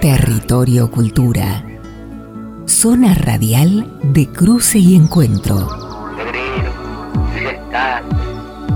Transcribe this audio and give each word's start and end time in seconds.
Territorio 0.00 0.90
Cultura. 0.92 1.64
Zona 2.66 3.14
radial 3.14 3.98
de 4.04 4.28
cruce 4.28 4.78
y 4.78 4.94
encuentro. 4.94 5.68
Febrero, 6.16 6.72
ya 7.42 7.50
está, 7.50 8.02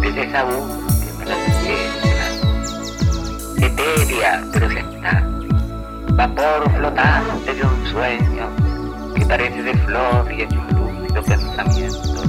desde 0.00 0.24
esa 0.24 0.42
búsqueda 0.44 1.24
la 1.26 1.36
Etérea, 3.66 4.44
pero 4.52 4.68
ya 4.72 4.80
está. 4.80 5.28
Vapor 6.14 6.68
flotante 6.76 7.54
de 7.54 7.62
un 7.62 7.86
sueño 7.92 8.48
que 9.14 9.24
parece 9.24 9.62
de 9.62 9.74
flor 9.78 10.32
y 10.32 10.42
hecho 10.42 10.60
un 10.60 10.66
lúcido 10.76 11.22
pensamiento 11.22 12.22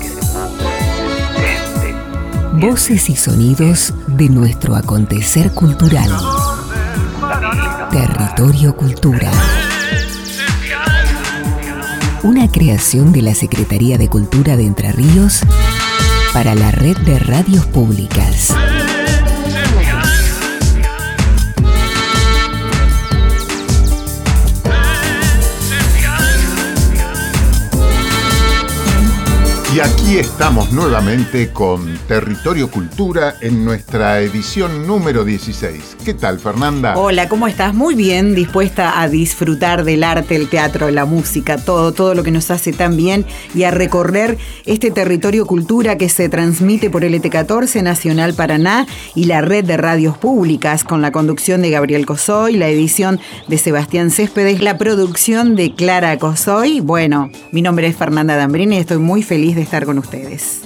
que 0.00 0.08
se 0.08 0.22
mueve, 0.32 1.94
Voces 2.66 3.10
y 3.10 3.16
sonidos 3.16 3.92
de 4.06 4.30
nuestro 4.30 4.74
acontecer 4.76 5.52
cultural. 5.52 6.10
Territorio 7.94 8.74
Cultura. 8.74 9.30
Una 12.24 12.50
creación 12.50 13.12
de 13.12 13.22
la 13.22 13.36
Secretaría 13.36 13.98
de 13.98 14.08
Cultura 14.08 14.56
de 14.56 14.66
Entre 14.66 14.90
Ríos 14.90 15.42
para 16.32 16.56
la 16.56 16.72
red 16.72 16.96
de 16.96 17.20
radios 17.20 17.66
públicas. 17.66 18.52
Y 29.74 29.80
aquí 29.80 30.18
estamos 30.18 30.70
nuevamente 30.70 31.50
con 31.50 31.98
Territorio 32.06 32.70
Cultura 32.70 33.34
en 33.40 33.64
nuestra 33.64 34.20
edición 34.20 34.86
número 34.86 35.24
16. 35.24 35.96
¿Qué 36.04 36.14
tal, 36.14 36.38
Fernanda? 36.38 36.96
Hola, 36.96 37.28
¿cómo 37.28 37.48
estás? 37.48 37.74
Muy 37.74 37.96
bien, 37.96 38.36
dispuesta 38.36 39.00
a 39.00 39.08
disfrutar 39.08 39.82
del 39.82 40.04
arte, 40.04 40.36
el 40.36 40.48
teatro, 40.48 40.92
la 40.92 41.06
música, 41.06 41.56
todo, 41.58 41.90
todo 41.90 42.14
lo 42.14 42.22
que 42.22 42.30
nos 42.30 42.52
hace 42.52 42.72
tan 42.72 42.96
bien 42.96 43.26
y 43.52 43.64
a 43.64 43.72
recorrer 43.72 44.38
este 44.64 44.92
Territorio 44.92 45.44
Cultura 45.44 45.98
que 45.98 46.08
se 46.08 46.28
transmite 46.28 46.88
por 46.88 47.02
el 47.02 47.20
ET14 47.20 47.82
Nacional 47.82 48.34
Paraná 48.34 48.86
y 49.16 49.24
la 49.24 49.40
red 49.40 49.64
de 49.64 49.76
radios 49.76 50.16
públicas 50.16 50.84
con 50.84 51.02
la 51.02 51.10
conducción 51.10 51.62
de 51.62 51.70
Gabriel 51.70 52.06
Cosoy, 52.06 52.56
la 52.56 52.68
edición 52.68 53.18
de 53.48 53.58
Sebastián 53.58 54.12
Céspedes, 54.12 54.62
la 54.62 54.78
producción 54.78 55.56
de 55.56 55.74
Clara 55.74 56.16
Cosoy. 56.20 56.78
Bueno, 56.78 57.28
mi 57.50 57.60
nombre 57.60 57.88
es 57.88 57.96
Fernanda 57.96 58.36
Dambrini 58.36 58.76
y 58.76 58.78
estoy 58.78 58.98
muy 58.98 59.24
feliz 59.24 59.56
de 59.56 59.63
estar 59.64 59.84
con 59.84 59.98
ustedes. 59.98 60.62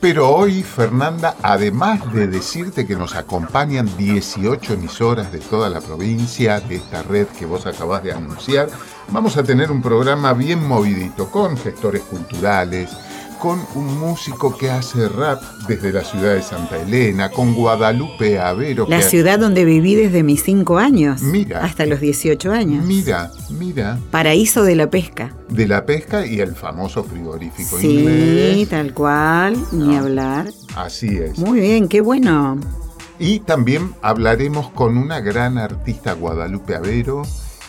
Pero 0.00 0.30
hoy, 0.30 0.62
Fernanda, 0.62 1.34
además 1.42 2.12
de 2.12 2.28
decirte 2.28 2.86
que 2.86 2.94
nos 2.94 3.16
acompañan 3.16 3.90
18 3.96 4.74
emisoras 4.74 5.32
de 5.32 5.40
toda 5.40 5.68
la 5.68 5.80
provincia, 5.80 6.60
de 6.60 6.76
esta 6.76 7.02
red 7.02 7.26
que 7.26 7.46
vos 7.46 7.66
acabás 7.66 8.04
de 8.04 8.12
anunciar, 8.12 8.68
vamos 9.08 9.36
a 9.36 9.42
tener 9.42 9.72
un 9.72 9.82
programa 9.82 10.34
bien 10.34 10.64
movidito 10.64 11.28
con 11.32 11.56
gestores 11.56 12.02
culturales, 12.02 12.90
con 13.38 13.60
un 13.74 13.98
músico 13.98 14.56
que 14.56 14.70
hace 14.70 15.08
rap 15.08 15.40
desde 15.68 15.92
la 15.92 16.02
ciudad 16.04 16.34
de 16.34 16.42
Santa 16.42 16.76
Elena, 16.76 17.30
con 17.30 17.54
Guadalupe 17.54 18.38
Avero. 18.38 18.86
La 18.88 19.02
ciudad 19.02 19.38
donde 19.38 19.64
viví 19.64 19.94
desde 19.94 20.22
mis 20.22 20.42
5 20.42 20.78
años. 20.78 21.22
Mira. 21.22 21.64
Hasta 21.64 21.86
los 21.86 22.00
18 22.00 22.52
años. 22.52 22.84
Mira, 22.84 23.30
mira. 23.50 23.98
Paraíso 24.10 24.62
de 24.64 24.74
la 24.74 24.90
pesca. 24.90 25.32
De 25.48 25.66
la 25.66 25.86
pesca 25.86 26.26
y 26.26 26.40
el 26.40 26.54
famoso 26.54 27.04
frigorífico 27.04 27.78
sí, 27.78 28.00
inglés. 28.00 28.54
Sí, 28.56 28.66
tal 28.66 28.92
cual, 28.94 29.56
ni 29.72 29.96
Ah. 29.96 30.00
hablar. 30.00 30.48
Así 30.76 31.16
es. 31.16 31.38
Muy 31.38 31.60
bien, 31.60 31.88
qué 31.88 32.00
bueno. 32.00 32.58
Y 33.18 33.40
también 33.40 33.94
hablaremos 34.02 34.70
con 34.70 34.96
una 34.96 35.20
gran 35.20 35.58
artista 35.58 36.12
Guadalupe 36.12 36.74
Avero 36.76 37.22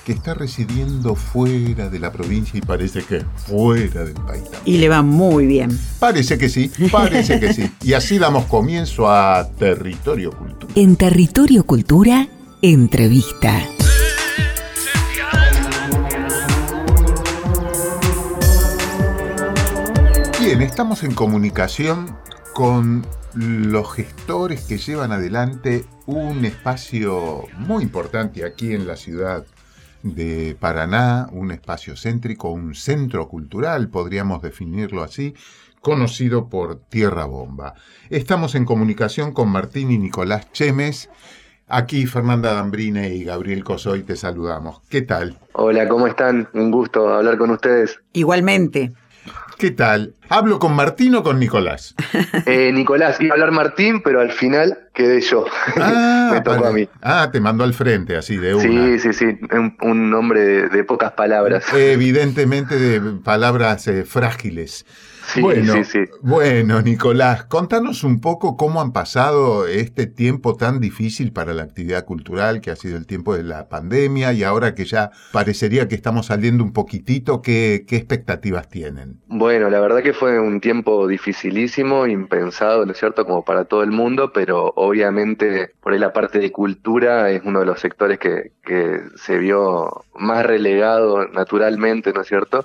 que 0.10 0.14
está 0.14 0.34
residiendo 0.34 1.14
fuera 1.14 1.88
de 1.88 2.00
la 2.00 2.12
provincia 2.12 2.58
y 2.58 2.62
parece 2.62 3.04
que 3.04 3.24
fuera 3.46 4.04
del 4.04 4.16
país 4.16 4.42
también. 4.46 4.62
Y 4.66 4.80
le 4.80 4.90
va 4.90 5.04
muy 5.04 5.46
bien. 5.46 5.80
Parece 6.00 6.40
que 6.40 6.50
sí, 6.50 6.72
parece 6.92 7.40
que 7.40 7.54
sí. 7.54 7.70
Y 7.84 7.94
así 7.94 8.18
damos 8.18 8.46
comienzo 8.46 9.08
a 9.08 9.48
Territorio 9.60 10.32
Cultura. 10.32 10.74
En 10.74 10.96
Territorio 10.96 11.64
Cultura, 11.64 12.28
entrevista. 12.64 13.54
Bien, 20.42 20.64
estamos 20.64 21.04
en 21.04 21.14
comunicación 21.14 22.18
con 22.56 23.06
los 23.36 23.94
gestores 23.94 24.62
que 24.62 24.80
llevan 24.80 25.12
adelante 25.12 25.86
un 26.08 26.46
espacio 26.46 27.44
muy 27.60 27.84
importante 27.84 28.44
aquí 28.44 28.74
en 28.74 28.88
la 28.88 28.96
ciudad 28.96 29.46
de 30.04 30.56
Paraná, 30.60 31.28
un 31.32 31.52
espacio 31.52 31.96
céntrico, 31.96 32.50
un 32.50 32.76
centro 32.76 33.28
cultural, 33.28 33.90
podríamos 33.90 34.42
definirlo 34.42 35.04
así, 35.04 35.34
conocido 35.82 36.50
por 36.50 36.78
Tierra 36.78 37.26
Bomba. 37.26 37.74
Estamos 38.10 38.56
en 38.56 38.66
comunicación 38.66 39.34
con 39.34 39.50
Martín 39.50 39.92
y 39.92 39.98
Nicolás 39.98 40.52
Chemes. 40.52 41.10
Aquí 41.68 42.08
Fernanda 42.08 42.54
Dambrine 42.54 43.14
y 43.14 43.24
Gabriel 43.24 43.64
Cosoy 43.64 44.04
te 44.04 44.16
saludamos. 44.16 44.82
¿Qué 44.90 45.04
tal? 45.04 45.38
Hola, 45.54 45.88
¿cómo 45.88 46.08
están? 46.08 46.50
Un 46.54 46.72
gusto 46.72 47.10
hablar 47.10 47.38
con 47.38 47.52
ustedes. 47.52 48.00
Igualmente. 48.14 48.92
¿Qué 49.60 49.72
tal? 49.72 50.14
¿Hablo 50.30 50.58
con 50.58 50.74
Martín 50.74 51.16
o 51.16 51.22
con 51.22 51.38
Nicolás? 51.38 51.94
Eh, 52.46 52.72
Nicolás, 52.74 53.20
iba 53.20 53.32
a 53.32 53.34
hablar 53.34 53.52
Martín, 53.52 54.02
pero 54.02 54.22
al 54.22 54.32
final 54.32 54.88
quedé 54.94 55.20
yo. 55.20 55.46
Ah, 55.76 56.30
Me 56.34 56.40
tocó 56.40 56.68
a 56.68 56.72
mí. 56.72 56.88
Ah, 57.02 57.30
te 57.30 57.42
mandó 57.42 57.66
al 57.66 57.74
frente, 57.74 58.16
así 58.16 58.38
de 58.38 58.56
una. 58.56 58.64
Sí, 58.64 59.00
sí, 59.00 59.12
sí, 59.14 59.26
un, 59.52 59.76
un 59.82 60.14
hombre 60.14 60.40
de, 60.40 60.70
de 60.70 60.84
pocas 60.86 61.12
palabras. 61.12 61.66
Evidentemente 61.74 62.78
de 62.78 63.02
palabras 63.20 63.86
eh, 63.90 64.06
frágiles. 64.06 64.86
Sí, 65.28 65.42
bueno, 65.42 65.74
sí, 65.74 65.84
sí. 65.84 66.00
bueno, 66.22 66.82
Nicolás, 66.82 67.44
contanos 67.46 68.04
un 68.04 68.20
poco 68.20 68.58
cómo 68.58 68.82
han 68.82 68.94
pasado 68.94 69.68
este 69.68 70.08
tiempo 70.08 70.56
tan 70.56 70.80
difícil 70.80 71.32
para 71.32 71.54
la 71.54 71.64
actividad 71.64 72.06
cultural, 72.06 72.62
que 72.62 72.72
ha 72.72 72.76
sido 72.76 72.98
el 72.98 73.06
tiempo 73.06 73.36
de 73.36 73.44
la 73.44 73.70
pandemia, 73.70 74.34
y 74.34 74.44
ahora 74.44 74.76
que 74.76 74.86
ya 74.86 75.12
parecería 75.32 75.88
que 75.88 75.96
estamos 75.96 76.28
saliendo 76.28 76.64
un 76.64 76.74
poquitito, 76.74 77.42
¿qué, 77.42 77.86
qué 77.88 77.98
expectativas 77.98 78.70
tienen? 78.70 79.20
Bueno, 79.28 79.70
la 79.70 79.80
verdad 79.80 80.02
que 80.02 80.14
fue 80.14 80.40
un 80.40 80.62
tiempo 80.62 81.08
dificilísimo, 81.08 82.08
impensado, 82.08 82.86
¿no 82.86 82.92
es 82.92 82.98
cierto?, 82.98 83.26
como 83.26 83.44
para 83.44 83.66
todo 83.66 83.84
el 83.84 83.92
mundo, 83.92 84.32
pero 84.34 84.74
obviamente 84.76 85.72
por 85.82 85.94
ahí 85.94 86.00
la 86.00 86.14
parte 86.14 86.40
de 86.40 86.52
cultura 86.52 87.30
es 87.30 87.42
uno 87.44 87.60
de 87.60 87.66
los 87.66 87.80
sectores 87.80 88.20
que, 88.20 88.52
que 88.64 89.02
se 89.16 89.38
vio 89.38 90.06
más 90.14 90.46
relegado 90.46 91.28
naturalmente, 91.28 92.14
¿no 92.14 92.22
es 92.22 92.28
cierto? 92.28 92.64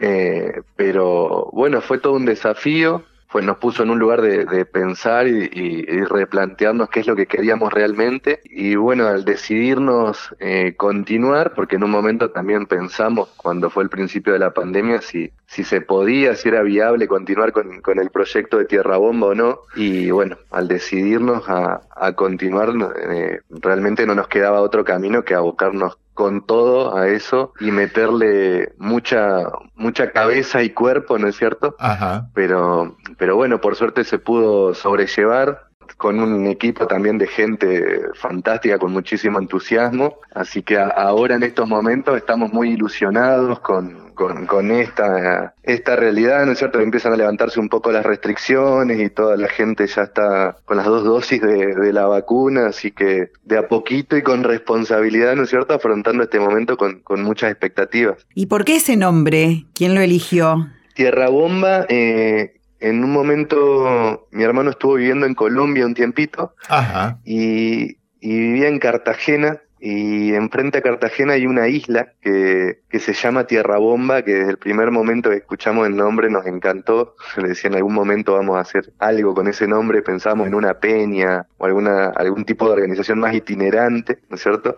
Eh, 0.00 0.60
pero 0.76 1.48
bueno, 1.52 1.71
fue 1.80 1.98
todo 1.98 2.14
un 2.14 2.24
desafío, 2.26 3.02
pues 3.30 3.46
nos 3.46 3.56
puso 3.56 3.82
en 3.82 3.88
un 3.88 3.98
lugar 3.98 4.20
de, 4.20 4.64
pensar 4.66 5.26
y, 5.26 5.50
y- 5.54 6.04
replantearnos 6.04 6.90
qué 6.90 7.00
es 7.00 7.06
lo 7.06 7.16
que 7.16 7.26
queríamos 7.26 7.72
realmente. 7.72 8.40
Y 8.44 8.74
bueno, 8.76 9.06
al 9.06 9.24
decidirnos 9.24 10.34
eh, 10.38 10.74
continuar, 10.76 11.54
porque 11.54 11.76
en 11.76 11.84
un 11.84 11.90
momento 11.90 12.30
también 12.30 12.66
pensamos, 12.66 13.30
cuando 13.38 13.70
fue 13.70 13.84
el 13.84 13.88
principio 13.88 14.34
de 14.34 14.38
la 14.38 14.52
pandemia, 14.52 15.00
si, 15.00 15.32
si 15.46 15.64
se 15.64 15.80
podía, 15.80 16.34
si 16.36 16.50
era 16.50 16.60
viable 16.62 17.08
continuar 17.08 17.52
con, 17.52 17.80
con 17.80 17.98
el 17.98 18.10
proyecto 18.10 18.58
de 18.58 18.66
Tierra 18.66 18.98
Bomba 18.98 19.28
o 19.28 19.34
no. 19.34 19.60
Y 19.76 20.10
bueno, 20.10 20.36
al 20.50 20.68
decidirnos 20.68 21.48
a, 21.48 21.80
a 21.96 22.12
continuar, 22.12 22.68
eh, 23.10 23.40
realmente 23.48 24.04
no 24.04 24.14
nos 24.14 24.28
quedaba 24.28 24.60
otro 24.60 24.84
camino 24.84 25.22
que 25.24 25.34
abocarnos 25.34 25.96
con 26.14 26.46
todo 26.46 26.96
a 26.96 27.08
eso 27.08 27.52
y 27.60 27.70
meterle 27.70 28.72
mucha 28.78 29.44
mucha 29.74 30.12
cabeza 30.12 30.62
y 30.62 30.70
cuerpo, 30.70 31.18
¿no 31.18 31.28
es 31.28 31.36
cierto? 31.36 31.74
Ajá. 31.78 32.28
Pero 32.34 32.96
pero 33.18 33.36
bueno, 33.36 33.60
por 33.60 33.76
suerte 33.76 34.04
se 34.04 34.18
pudo 34.18 34.74
sobrellevar 34.74 35.71
con 35.96 36.20
un 36.20 36.46
equipo 36.46 36.86
también 36.86 37.18
de 37.18 37.26
gente 37.26 38.02
fantástica 38.14 38.78
con 38.78 38.92
muchísimo 38.92 39.38
entusiasmo, 39.38 40.16
así 40.34 40.62
que 40.62 40.78
ahora 40.78 41.36
en 41.36 41.42
estos 41.42 41.68
momentos 41.68 42.16
estamos 42.16 42.52
muy 42.52 42.70
ilusionados 42.70 43.60
con 43.60 44.02
con, 44.14 44.46
con 44.46 44.70
esta, 44.70 45.54
esta 45.62 45.96
realidad, 45.96 46.44
¿no 46.46 46.52
es 46.52 46.58
cierto? 46.58 46.80
Empiezan 46.80 47.12
a 47.12 47.16
levantarse 47.16 47.60
un 47.60 47.68
poco 47.68 47.92
las 47.92 48.04
restricciones 48.04 49.00
y 49.00 49.10
toda 49.10 49.36
la 49.36 49.48
gente 49.48 49.86
ya 49.86 50.02
está 50.02 50.56
con 50.64 50.76
las 50.76 50.86
dos 50.86 51.04
dosis 51.04 51.40
de, 51.40 51.74
de 51.74 51.92
la 51.92 52.06
vacuna, 52.06 52.66
así 52.66 52.90
que 52.90 53.30
de 53.44 53.58
a 53.58 53.68
poquito 53.68 54.16
y 54.16 54.22
con 54.22 54.44
responsabilidad, 54.44 55.34
¿no 55.34 55.44
es 55.44 55.50
cierto? 55.50 55.74
Afrontando 55.74 56.22
este 56.22 56.40
momento 56.40 56.76
con, 56.76 57.00
con 57.00 57.22
muchas 57.22 57.50
expectativas. 57.50 58.26
¿Y 58.34 58.46
por 58.46 58.64
qué 58.64 58.76
ese 58.76 58.96
nombre? 58.96 59.64
¿Quién 59.74 59.94
lo 59.94 60.00
eligió? 60.00 60.68
Tierra 60.94 61.28
Bomba, 61.28 61.86
eh, 61.88 62.60
en 62.82 63.04
un 63.04 63.12
momento 63.12 64.26
mi 64.30 64.42
hermano 64.42 64.70
estuvo 64.70 64.94
viviendo 64.94 65.26
en 65.26 65.34
Colombia 65.34 65.86
un 65.86 65.94
tiempito 65.94 66.54
Ajá. 66.68 67.18
y, 67.24 67.98
y 68.20 68.38
vivía 68.38 68.68
en 68.68 68.78
Cartagena 68.78 69.60
y 69.84 70.32
enfrente 70.34 70.78
a 70.78 70.80
Cartagena 70.80 71.32
hay 71.32 71.44
una 71.44 71.66
isla 71.66 72.12
que, 72.20 72.82
que 72.88 73.00
se 73.00 73.14
llama 73.14 73.48
Tierra 73.48 73.78
Bomba, 73.78 74.22
que 74.22 74.32
desde 74.32 74.52
el 74.52 74.56
primer 74.56 74.92
momento 74.92 75.28
que 75.28 75.38
escuchamos 75.38 75.88
el 75.88 75.96
nombre 75.96 76.30
nos 76.30 76.46
encantó. 76.46 77.16
Le 77.36 77.48
decía 77.48 77.68
en 77.68 77.74
algún 77.74 77.92
momento 77.92 78.34
vamos 78.34 78.58
a 78.58 78.60
hacer 78.60 78.92
algo 79.00 79.34
con 79.34 79.48
ese 79.48 79.66
nombre, 79.66 80.00
pensamos 80.02 80.46
en 80.46 80.54
una 80.54 80.74
peña 80.74 81.48
o 81.58 81.66
alguna, 81.66 82.10
algún 82.10 82.44
tipo 82.44 82.66
de 82.66 82.74
organización 82.74 83.18
más 83.18 83.34
itinerante, 83.34 84.20
¿no 84.28 84.36
es 84.36 84.42
cierto? 84.42 84.76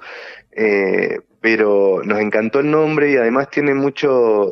Eh, 0.52 1.20
pero 1.44 2.00
nos 2.06 2.20
encantó 2.20 2.60
el 2.60 2.70
nombre 2.70 3.12
y 3.12 3.16
además 3.18 3.50
tiene 3.50 3.74
mucho, 3.74 4.50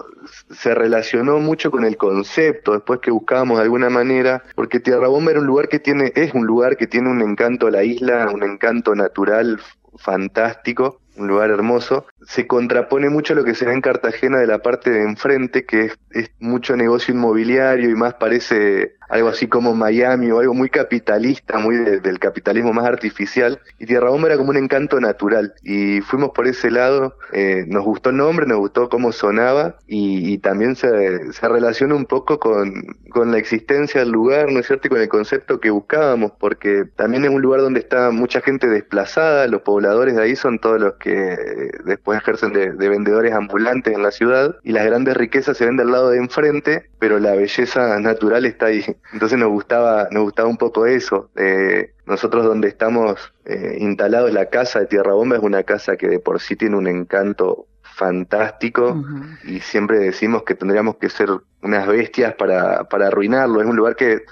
se 0.51 0.75
relacionó 0.75 1.39
mucho 1.39 1.71
con 1.71 1.87
el 1.87 1.97
concepto 1.97 2.75
después 2.75 3.01
que 3.01 3.11
buscábamos 3.11 3.57
de 3.57 3.63
alguna 3.63 3.89
manera, 3.89 4.43
porque 4.55 4.79
Tierra 4.79 5.09
Bomba 5.09 5.31
era 5.31 5.41
un 5.41 5.47
lugar 5.47 5.71
que 5.71 5.79
tiene, 5.79 6.13
es 6.15 6.35
un 6.35 6.45
lugar 6.45 6.77
que 6.77 6.87
tiene 6.87 7.09
un 7.09 7.23
encanto 7.23 7.69
a 7.69 7.71
la 7.71 7.83
isla, 7.83 8.29
un 8.31 8.43
encanto 8.43 8.95
natural 8.95 9.59
fantástico, 9.97 11.01
un 11.17 11.29
lugar 11.29 11.51
hermoso, 11.51 12.07
se 12.27 12.47
contrapone 12.47 13.09
mucho 13.11 13.33
a 13.33 13.37
lo 13.37 13.45
que 13.45 13.55
se 13.55 13.67
ve 13.67 13.73
en 13.73 13.81
Cartagena 13.81 14.39
de 14.39 14.47
la 14.47 14.61
parte 14.61 14.91
de 14.91 15.03
enfrente, 15.03 15.65
que 15.65 15.93
es, 16.11 16.31
mucho 16.39 16.77
negocio 16.77 17.15
inmobiliario 17.15 17.89
y 17.91 17.95
más 17.95 18.15
parece 18.15 18.97
algo 19.09 19.29
así 19.29 19.47
como 19.47 19.75
Miami 19.75 20.31
o 20.31 20.41
algo 20.41 20.55
muy 20.55 20.71
capitalista, 20.71 21.59
muy 21.59 21.77
de, 21.77 22.01
del 22.01 22.19
capitalismo 22.19 22.73
más 22.73 22.87
artificial. 22.87 23.61
Y 23.79 23.87
Tierra 23.87 24.11
Bomba 24.11 24.29
era 24.29 24.39
como 24.39 24.51
un 24.51 24.57
encanto 24.57 25.01
natural. 25.01 25.55
Y 25.63 26.01
fuimos 26.01 26.31
por 26.31 26.47
ese 26.47 26.71
lado, 26.71 27.17
eh, 27.33 27.65
nos 27.69 27.85
gustó 27.85 28.11
el 28.11 28.17
nombre, 28.17 28.47
nos 28.47 28.59
gustó 28.59 28.89
cómo 28.89 29.13
sonaba 29.13 29.77
y, 29.87 30.33
y 30.33 30.39
también 30.39 30.77
se, 30.77 31.33
se, 31.33 31.49
relaciona 31.49 31.95
un 31.95 32.07
poco 32.07 32.39
con, 32.39 32.73
con 33.11 33.31
la 33.31 33.39
existencia 33.39 34.01
del 34.01 34.11
lugar, 34.11 34.51
¿no 34.51 34.61
es 34.61 34.67
cierto? 34.67 34.89
Y 34.89 34.91
con 34.91 35.01
el 35.01 35.09
concepto 35.09 35.61
que 35.61 35.71
buscábamos, 35.71 36.33
porque 36.39 36.85
también 36.97 37.25
es 37.25 37.31
un 37.31 37.43
lugar 37.43 37.61
donde 37.61 37.81
está 37.81 38.11
mucha 38.11 38.41
gente 38.41 38.67
desplazada, 38.67 39.47
los 39.47 39.63
pobladores 39.63 40.17
de 40.17 40.23
ahí 40.23 40.37
son 40.37 40.59
todos 40.59 40.81
los 40.81 40.95
que 41.03 41.71
después 41.85 42.21
ejercen 42.21 42.53
de, 42.53 42.73
de 42.73 42.89
vendedores 42.89 43.33
ambulantes 43.33 43.93
en 43.93 44.03
la 44.03 44.13
ciudad 44.13 44.57
y 44.63 44.71
las 44.71 44.87
grandes 44.87 45.17
riquezas 45.17 45.57
se 45.57 45.67
ven 45.67 45.77
del 45.77 45.91
lado 45.91 46.11
de 46.11 46.19
enfrente, 46.19 46.89
pero 47.01 47.19
la 47.19 47.33
belleza 47.35 47.99
natural 47.99 48.47
está 48.47 48.67
ahí. 48.67 48.85
Entonces 49.13 49.37
nos 49.37 49.51
gustaba, 49.51 50.09
nos 50.13 50.23
gustaba 50.23 50.49
un 50.49 50.57
poco 50.57 50.87
eso. 50.87 51.31
Eh, 51.37 51.93
nosotros 52.07 52.45
donde 52.45 52.69
estamos 52.69 53.33
eh, 53.45 53.77
instalados, 53.81 54.33
la 54.33 54.47
casa 54.47 54.79
de 54.79 54.87
Tierra 54.87 55.13
Bomba 55.15 55.37
es 55.37 55.43
una 55.43 55.65
casa 55.65 55.97
que 55.97 56.09
de 56.09 56.21
por 56.21 56.41
sí 56.41 56.55
tiene 56.55 56.77
un 56.77 56.87
encanto 56.87 57.67
fantástico 57.83 58.93
uh 58.93 58.95
-huh. 58.95 59.39
y 59.45 59.61
siempre 59.61 59.99
decimos 59.99 60.45
que 60.45 60.55
tendríamos 60.55 60.97
que 60.97 61.11
ser 61.11 61.29
unas 61.63 61.87
bestias 61.87 62.35
para, 62.35 62.85
para 62.85 63.09
arruinarlo. 63.09 63.61
Es 63.61 63.67
un 63.67 63.77
lugar 63.77 63.97
que 63.97 64.23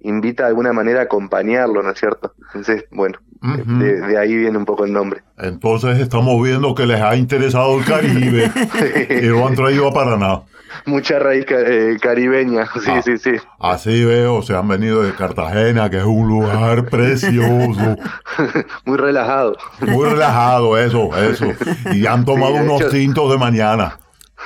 invita 0.00 0.44
de 0.44 0.50
alguna 0.50 0.72
manera 0.72 1.00
a 1.00 1.04
acompañarlo, 1.04 1.82
¿no 1.82 1.90
es 1.90 1.98
cierto? 1.98 2.34
Entonces, 2.46 2.84
bueno, 2.90 3.18
uh 3.42 3.46
-huh. 3.46 3.78
de, 3.78 4.00
de, 4.00 4.18
ahí 4.18 4.36
viene 4.36 4.58
un 4.58 4.64
poco 4.64 4.84
el 4.84 4.92
nombre. 4.92 5.22
Entonces 5.38 5.98
estamos 5.98 6.42
viendo 6.42 6.74
que 6.74 6.86
les 6.86 7.00
ha 7.00 7.16
interesado 7.16 7.78
el 7.78 7.84
Caribe 7.84 8.50
y 9.10 9.26
lo 9.26 9.46
han 9.46 9.54
traído 9.54 9.88
a 9.88 9.92
Paraná. 9.92 10.40
Mucha 10.86 11.18
raíz 11.18 11.46
eh, 11.48 11.96
caribeña, 12.00 12.66
sí, 12.66 12.90
ah, 12.90 13.02
sí, 13.02 13.18
sí. 13.18 13.32
Así 13.58 14.04
veo, 14.04 14.40
se 14.42 14.54
han 14.54 14.68
venido 14.68 15.02
de 15.02 15.12
Cartagena, 15.12 15.90
que 15.90 15.98
es 15.98 16.04
un 16.04 16.28
lugar 16.28 16.86
precioso. 16.90 17.96
Muy 18.84 18.96
relajado. 18.96 19.56
Muy 19.80 20.08
relajado, 20.08 20.78
eso, 20.78 21.10
eso. 21.16 21.46
Y 21.92 22.06
han 22.06 22.24
tomado 22.24 22.56
sí, 22.56 22.62
unos 22.62 22.80
hecho, 22.82 22.90
tintos 22.90 23.30
de 23.30 23.38
mañana. 23.38 23.98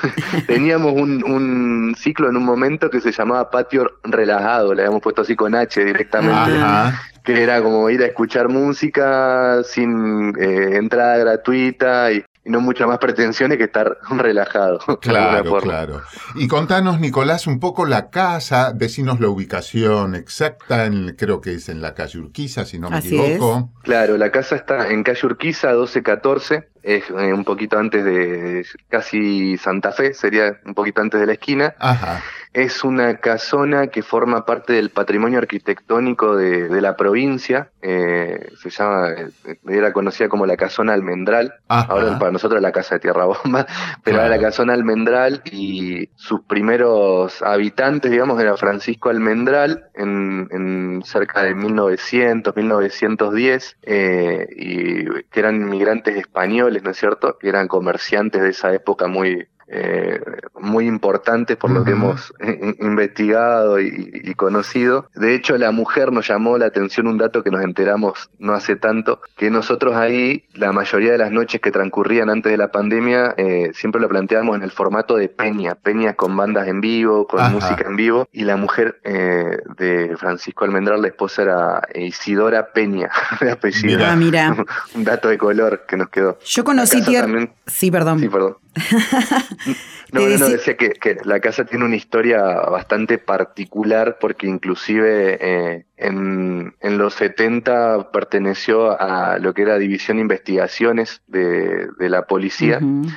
Teníamos 0.47 0.95
un, 0.95 1.23
un, 1.25 1.95
ciclo 1.97 2.29
en 2.29 2.37
un 2.37 2.45
momento 2.45 2.91
que 2.91 3.01
se 3.01 3.13
llamaba 3.13 3.51
Patio 3.51 3.87
Relajado, 4.03 4.75
le 4.75 4.83
habíamos 4.83 5.03
puesto 5.03 5.23
así 5.23 5.37
con 5.37 5.55
H 5.55 5.85
directamente. 5.85 6.59
Ajá. 6.59 7.01
Que 7.25 7.43
era 7.43 7.63
como 7.63 7.91
ir 7.91 8.03
a 8.03 8.07
escuchar 8.07 8.49
música 8.49 9.63
sin 9.65 10.35
eh, 10.39 10.77
entrada 10.77 11.17
gratuita 11.17 12.13
y, 12.13 12.23
y 12.45 12.51
no 12.51 12.61
muchas 12.61 12.87
más 12.87 12.99
pretensiones 12.99 13.59
que 13.59 13.65
estar 13.65 13.97
relajado. 14.11 14.79
Claro, 15.01 15.57
claro. 15.59 16.03
Y 16.35 16.47
contanos, 16.47 17.01
Nicolás, 17.01 17.47
un 17.47 17.59
poco 17.59 17.87
la 17.87 18.11
casa, 18.11 18.73
decinos 18.73 19.21
la 19.21 19.29
ubicación 19.29 20.15
exacta, 20.15 20.85
en, 20.85 21.15
creo 21.17 21.41
que 21.41 21.55
es 21.55 21.69
en 21.69 21.81
la 21.81 21.95
calle 21.95 22.19
Urquiza, 22.19 22.67
si 22.67 22.79
no 22.79 22.91
me 22.91 22.99
Así 22.99 23.17
equivoco. 23.17 23.71
Es. 23.79 23.85
Claro, 23.85 24.17
la 24.19 24.31
casa 24.31 24.57
está 24.57 24.91
en 24.91 25.03
calle 25.03 25.27
Urquiza 25.27 25.69
1214, 25.69 26.69
es 26.83 27.05
eh, 27.09 27.33
un 27.33 27.45
poquito 27.45 27.79
antes 27.79 28.05
de 28.05 28.67
casi 28.89 29.57
Santa 29.57 29.93
Fe, 29.93 30.13
sería 30.13 30.61
un 30.67 30.75
poquito 30.75 31.01
antes 31.01 31.21
de 31.21 31.27
la 31.27 31.33
esquina. 31.33 31.75
Ajá. 31.79 32.23
Es 32.55 32.85
una 32.85 33.17
casona 33.17 33.89
que 33.89 34.03
forma 34.03 34.47
parte 34.47 34.73
del 34.73 34.91
patrimonio 34.91 35.39
arquitectónico 35.39 36.37
de, 36.37 36.69
de 36.69 36.81
la 36.81 36.97
provincia. 36.97 37.71
Eh, 37.83 38.49
se 38.63 38.71
llama, 38.71 39.11
eh, 39.11 39.59
era 39.69 39.93
conocida 39.93 40.29
como 40.29 40.47
la 40.47 40.57
casona 40.57 40.95
Almendral. 40.95 41.55
Ajá. 41.69 41.93
Ahora 41.93 42.19
para 42.19 42.31
nosotros 42.31 42.63
la 42.63 42.71
casa 42.71 42.95
de 42.95 43.01
Tierra 43.01 43.25
Bomba, 43.25 43.67
pero 44.05 44.19
claro. 44.19 44.27
era 44.27 44.37
la 44.37 44.41
casona 44.41 44.73
Almendral 44.73 45.43
y 45.45 46.09
sus 46.15 46.43
primeros 46.43 47.43
habitantes, 47.43 48.11
digamos, 48.11 48.41
era 48.41 48.57
Francisco 48.57 49.11
Almendral 49.11 49.87
en, 49.95 50.49
en 50.53 51.03
cerca 51.05 51.43
de 51.43 51.55
1900, 51.55 52.55
1910, 52.55 53.77
eh, 53.83 54.47
y 54.57 55.05
que 55.05 55.41
eran 55.41 55.57
inmigrantes 55.57 56.17
españoles, 56.17 56.85
¿no 56.85 56.91
es 56.91 56.97
cierto? 56.97 57.37
Que 57.39 57.49
eran 57.49 57.67
comerciantes 57.67 58.43
de 58.43 58.51
esa 58.51 58.73
época 58.73 59.09
muy 59.09 59.49
eh, 59.67 60.21
muy 60.61 60.87
importantes 60.87 61.57
por 61.57 61.71
uh 61.71 61.75
-huh. 61.75 61.79
lo 61.79 61.85
que 61.85 61.91
hemos 61.93 62.33
investigado 62.81 63.81
y, 63.81 64.11
y, 64.13 64.35
conocido. 64.35 65.09
De 65.15 65.35
hecho, 65.35 65.57
la 65.59 65.71
mujer 65.71 66.13
nos 66.13 66.29
llamó 66.29 66.59
la 66.59 66.67
atención 66.67 67.07
un 67.07 67.19
dato 67.19 67.43
que 67.43 67.51
nos 67.51 67.63
enteramos 67.63 68.31
no 68.39 68.53
hace 68.55 68.77
tanto, 68.77 69.21
que 69.37 69.51
nosotros 69.51 69.97
ahí, 69.97 70.45
la 70.55 70.73
mayoría 70.73 71.13
de 71.13 71.19
las 71.19 71.31
noches 71.31 71.61
que 71.61 71.71
transcurrían 71.71 72.31
antes 72.31 72.51
de 72.51 72.59
la 72.59 72.71
pandemia, 72.71 73.35
eh, 73.37 73.71
siempre 73.75 74.01
lo 74.01 74.09
planteábamos 74.09 74.57
en 74.57 74.63
el 74.63 74.71
formato 74.71 75.17
de 75.17 75.29
peña, 75.29 75.75
peñas 75.75 76.15
con 76.15 76.37
bandas 76.37 76.69
en 76.69 76.81
vivo, 76.81 77.27
con 77.27 77.41
Ajá. 77.41 77.51
música 77.51 77.85
en 77.87 77.97
vivo, 77.97 78.29
y 78.33 78.45
la 78.45 78.57
mujer 78.57 79.01
eh, 79.05 79.59
de 79.79 80.17
Francisco 80.17 80.65
Almendral, 80.65 81.03
la 81.03 81.09
esposa 81.09 81.43
era 81.43 81.83
Isidora 81.95 82.73
Peña, 82.73 83.11
de 83.41 83.53
apellido. 83.53 83.99
Mira, 83.99 84.17
mira. 84.17 84.57
un 84.95 85.05
dato 85.05 85.29
de 85.29 85.39
color 85.39 85.85
que 85.87 85.97
nos 85.97 86.09
quedó. 86.09 86.39
Yo 86.45 86.65
conocí 86.65 87.03
tierra... 87.03 87.27
También... 87.27 87.53
Sí, 87.67 87.91
perdón. 87.91 88.21
Sí, 88.21 88.29
perdón. 88.29 88.57
no, 90.13 90.21
no, 90.21 90.39
no, 90.39 90.49
decía 90.49 90.77
que, 90.77 90.91
que, 90.91 91.17
la 91.25 91.41
casa 91.41 91.65
tiene 91.65 91.85
una 91.85 91.97
historia 91.97 92.43
bastante 92.43 93.19
particular 93.19 94.19
porque 94.21 94.47
inclusive 94.47 95.39
eh, 95.41 95.87
en, 95.97 96.75
en, 96.81 96.99
los 96.99 97.15
70 97.15 98.11
perteneció 98.13 99.01
a 99.01 99.39
lo 99.39 99.55
que 99.55 99.63
era 99.63 99.79
División 99.79 100.19
de 100.19 100.23
Investigaciones 100.23 101.23
de, 101.27 101.89
de 101.99 102.09
la 102.09 102.27
policía. 102.27 102.79
Uh 102.81 103.05
-huh 103.05 103.13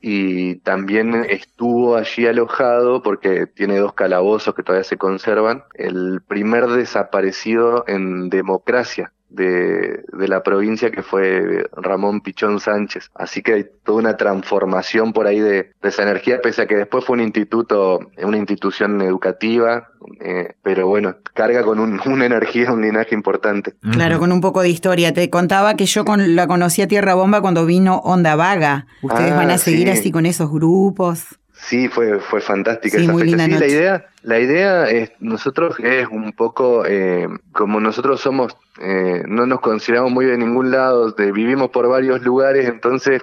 y 0.00 0.56
también 0.56 1.26
estuvo 1.28 1.96
allí 1.96 2.26
alojado 2.26 3.02
porque 3.02 3.46
tiene 3.46 3.76
dos 3.76 3.92
calabozos 3.92 4.54
que 4.54 4.62
todavía 4.62 4.84
se 4.84 4.96
conservan, 4.96 5.64
el 5.74 6.22
primer 6.26 6.68
desaparecido 6.68 7.84
en 7.86 8.30
democracia, 8.30 9.12
de, 9.30 10.04
de, 10.12 10.28
la 10.28 10.42
provincia 10.42 10.90
que 10.90 11.02
fue 11.02 11.64
Ramón 11.72 12.20
Pichón 12.20 12.60
Sánchez. 12.60 13.10
Así 13.14 13.42
que 13.42 13.54
hay 13.54 13.66
toda 13.84 13.98
una 13.98 14.16
transformación 14.16 15.12
por 15.12 15.26
ahí 15.26 15.40
de, 15.40 15.72
de 15.80 15.88
esa 15.88 16.02
energía, 16.02 16.40
pese 16.42 16.62
a 16.62 16.66
que 16.66 16.76
después 16.76 17.04
fue 17.04 17.14
un 17.14 17.22
instituto, 17.22 18.00
una 18.22 18.36
institución 18.36 19.00
educativa, 19.02 19.88
eh, 20.20 20.54
pero 20.62 20.86
bueno, 20.86 21.16
carga 21.34 21.62
con 21.62 21.78
un, 21.78 22.00
una 22.06 22.26
energía, 22.26 22.72
un 22.72 22.82
linaje 22.82 23.14
importante. 23.14 23.74
Claro, 23.92 24.18
con 24.18 24.32
un 24.32 24.40
poco 24.40 24.62
de 24.62 24.68
historia. 24.68 25.12
Te 25.14 25.28
contaba 25.30 25.74
que 25.74 25.86
yo 25.86 26.04
con, 26.04 26.34
la 26.36 26.46
conocí 26.46 26.82
a 26.82 26.88
Tierra 26.88 27.14
Bomba 27.14 27.40
cuando 27.40 27.66
vino 27.66 27.98
Onda 27.98 28.36
Vaga. 28.36 28.86
Ustedes 29.02 29.32
ah, 29.32 29.36
van 29.36 29.50
a 29.50 29.58
seguir 29.58 29.88
sí. 29.88 29.98
así 29.98 30.10
con 30.12 30.26
esos 30.26 30.50
grupos. 30.50 31.39
Sí, 31.62 31.88
fue, 31.88 32.18
fue 32.20 32.40
fantástica 32.40 32.96
sí, 32.96 33.04
esa 33.04 33.12
muy 33.12 33.22
fecha. 33.22 33.36
Linda 33.36 33.44
sí, 33.44 33.50
noche. 33.52 33.66
la 33.66 33.72
idea, 33.72 34.06
la 34.22 34.40
idea 34.40 34.90
es, 34.90 35.12
nosotros 35.20 35.76
es 35.80 36.08
un 36.08 36.32
poco, 36.32 36.84
eh, 36.86 37.28
como 37.52 37.80
nosotros 37.80 38.20
somos, 38.20 38.56
eh, 38.80 39.22
no 39.26 39.46
nos 39.46 39.60
consideramos 39.60 40.10
muy 40.10 40.24
de 40.26 40.38
ningún 40.38 40.70
lado, 40.70 41.12
de, 41.12 41.30
vivimos 41.32 41.70
por 41.70 41.88
varios 41.88 42.22
lugares, 42.22 42.66
entonces 42.66 43.22